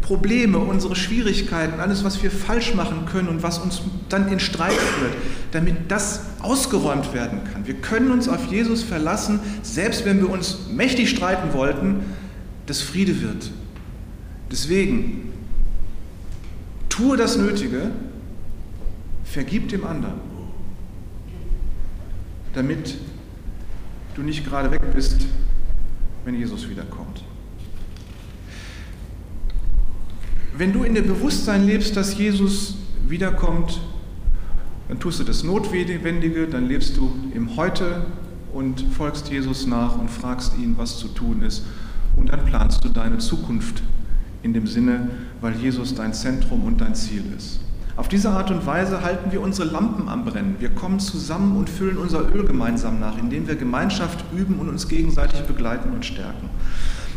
Probleme, 0.00 0.56
unsere 0.56 0.96
Schwierigkeiten, 0.96 1.80
alles, 1.80 2.02
was 2.02 2.22
wir 2.22 2.30
falsch 2.30 2.74
machen 2.74 3.04
können 3.04 3.28
und 3.28 3.42
was 3.42 3.58
uns 3.58 3.82
dann 4.08 4.32
in 4.32 4.40
Streit 4.40 4.72
führt, 4.72 5.12
damit 5.52 5.76
das 5.88 6.22
ausgeräumt 6.40 7.12
werden 7.12 7.40
kann. 7.52 7.66
Wir 7.66 7.74
können 7.74 8.10
uns 8.10 8.26
auf 8.26 8.46
Jesus 8.46 8.82
verlassen, 8.82 9.40
selbst 9.60 10.06
wenn 10.06 10.18
wir 10.18 10.30
uns 10.30 10.70
mächtig 10.72 11.10
streiten 11.10 11.52
wollten, 11.52 12.00
dass 12.64 12.80
Friede 12.80 13.20
wird. 13.20 13.50
Deswegen, 14.50 15.30
tue 16.88 17.18
das 17.18 17.36
Nötige, 17.36 17.90
vergib 19.24 19.68
dem 19.68 19.84
anderen, 19.84 20.14
damit 22.54 22.96
du 24.14 24.22
nicht 24.22 24.46
gerade 24.46 24.70
weg 24.70 24.80
bist, 24.94 25.26
wenn 26.28 26.38
Jesus 26.38 26.68
wiederkommt. 26.68 27.24
Wenn 30.54 30.74
du 30.74 30.82
in 30.82 30.94
dem 30.94 31.06
Bewusstsein 31.06 31.64
lebst, 31.64 31.96
dass 31.96 32.18
Jesus 32.18 32.76
wiederkommt, 33.08 33.80
dann 34.88 35.00
tust 35.00 35.20
du 35.20 35.24
das 35.24 35.42
Notwendige, 35.42 36.46
dann 36.46 36.68
lebst 36.68 36.98
du 36.98 37.10
im 37.34 37.56
Heute 37.56 38.04
und 38.52 38.84
folgst 38.94 39.30
Jesus 39.30 39.66
nach 39.66 39.98
und 39.98 40.10
fragst 40.10 40.52
ihn, 40.58 40.76
was 40.76 40.98
zu 40.98 41.08
tun 41.08 41.40
ist. 41.40 41.64
Und 42.14 42.28
dann 42.30 42.44
planst 42.44 42.84
du 42.84 42.90
deine 42.90 43.16
Zukunft 43.16 43.82
in 44.42 44.52
dem 44.52 44.66
Sinne, 44.66 45.08
weil 45.40 45.54
Jesus 45.54 45.94
dein 45.94 46.12
Zentrum 46.12 46.62
und 46.64 46.82
dein 46.82 46.94
Ziel 46.94 47.24
ist. 47.34 47.60
Auf 47.98 48.06
diese 48.06 48.30
Art 48.30 48.52
und 48.52 48.64
Weise 48.64 49.02
halten 49.02 49.32
wir 49.32 49.40
unsere 49.40 49.66
Lampen 49.68 50.08
am 50.08 50.24
Brennen. 50.24 50.54
Wir 50.60 50.70
kommen 50.70 51.00
zusammen 51.00 51.56
und 51.56 51.68
füllen 51.68 51.98
unser 51.98 52.32
Öl 52.32 52.44
gemeinsam 52.44 53.00
nach, 53.00 53.18
indem 53.18 53.48
wir 53.48 53.56
Gemeinschaft 53.56 54.24
üben 54.32 54.60
und 54.60 54.68
uns 54.68 54.86
gegenseitig 54.86 55.40
begleiten 55.42 55.90
und 55.90 56.06
stärken. 56.06 56.48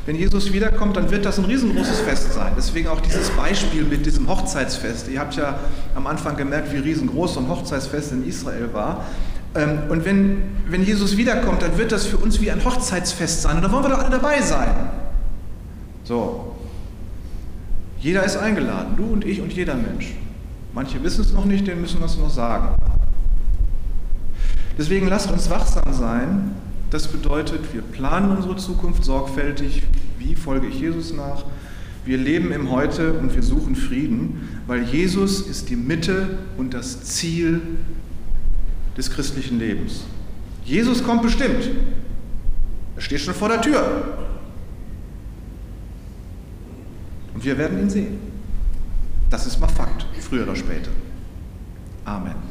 Wenn 0.07 0.15
Jesus 0.15 0.51
wiederkommt, 0.51 0.97
dann 0.97 1.11
wird 1.11 1.23
das 1.23 1.37
ein 1.37 1.45
riesengroßes 1.45 1.99
Fest 1.99 2.33
sein. 2.33 2.53
Deswegen 2.57 2.87
auch 2.87 2.99
dieses 2.99 3.29
Beispiel 3.29 3.83
mit 3.83 4.07
diesem 4.07 4.27
Hochzeitsfest. 4.27 5.07
Ihr 5.07 5.19
habt 5.19 5.35
ja 5.35 5.59
am 5.93 6.07
Anfang 6.07 6.35
gemerkt, 6.35 6.73
wie 6.73 6.77
riesengroß 6.77 7.35
so 7.35 7.41
ein 7.41 7.47
Hochzeitsfest 7.47 8.13
in 8.13 8.27
Israel 8.27 8.73
war. 8.73 9.05
Ähm, 9.53 9.83
und 9.89 10.03
wenn, 10.03 10.41
wenn 10.67 10.83
Jesus 10.83 11.15
wiederkommt, 11.15 11.61
dann 11.61 11.77
wird 11.77 11.91
das 11.91 12.07
für 12.07 12.17
uns 12.17 12.41
wie 12.41 12.49
ein 12.49 12.65
Hochzeitsfest 12.65 13.43
sein. 13.43 13.57
Und 13.57 13.61
da 13.61 13.71
wollen 13.71 13.83
wir 13.83 13.89
doch 13.89 13.99
alle 13.99 14.09
dabei 14.09 14.41
sein. 14.41 14.73
So. 16.05 16.55
Jeder 17.99 18.23
ist 18.23 18.35
eingeladen, 18.35 18.95
du 18.97 19.03
und 19.03 19.23
ich 19.23 19.41
und 19.41 19.53
jeder 19.53 19.75
Mensch. 19.75 20.15
Manche 20.73 21.03
wissen 21.03 21.21
es 21.21 21.33
noch 21.33 21.45
nicht, 21.45 21.67
denen 21.67 21.81
müssen 21.81 21.99
wir 21.99 22.05
es 22.05 22.17
noch 22.17 22.29
sagen. 22.29 22.75
Deswegen 24.77 25.07
lasst 25.07 25.31
uns 25.31 25.49
wachsam 25.49 25.93
sein 25.93 26.51
das 26.91 27.07
bedeutet, 27.07 27.73
wir 27.73 27.81
planen 27.81 28.35
unsere 28.35 28.57
Zukunft 28.57 29.05
sorgfältig. 29.05 29.83
Wie 30.19 30.35
folge 30.35 30.67
ich 30.67 30.81
Jesus 30.81 31.13
nach? 31.13 31.45
Wir 32.03 32.17
leben 32.17 32.51
im 32.51 32.69
Heute 32.69 33.13
und 33.13 33.33
wir 33.33 33.43
suchen 33.43 33.77
Frieden, 33.77 34.49
weil 34.67 34.83
Jesus 34.83 35.39
ist 35.39 35.69
die 35.69 35.77
Mitte 35.77 36.39
und 36.57 36.73
das 36.73 37.01
Ziel 37.03 37.61
des 38.97 39.09
christlichen 39.09 39.57
Lebens. 39.57 40.03
Jesus 40.65 41.01
kommt 41.01 41.21
bestimmt. 41.21 41.69
Er 42.97 43.01
steht 43.01 43.21
schon 43.21 43.35
vor 43.35 43.47
der 43.47 43.61
Tür. 43.61 44.27
Und 47.33 47.45
wir 47.45 47.57
werden 47.57 47.79
ihn 47.79 47.89
sehen. 47.89 48.19
Das 49.29 49.47
ist 49.47 49.61
mal 49.61 49.69
Fakt, 49.69 50.00
früher 50.31 50.43
oder 50.43 50.55
später. 50.55 50.89
Amen. 52.05 52.50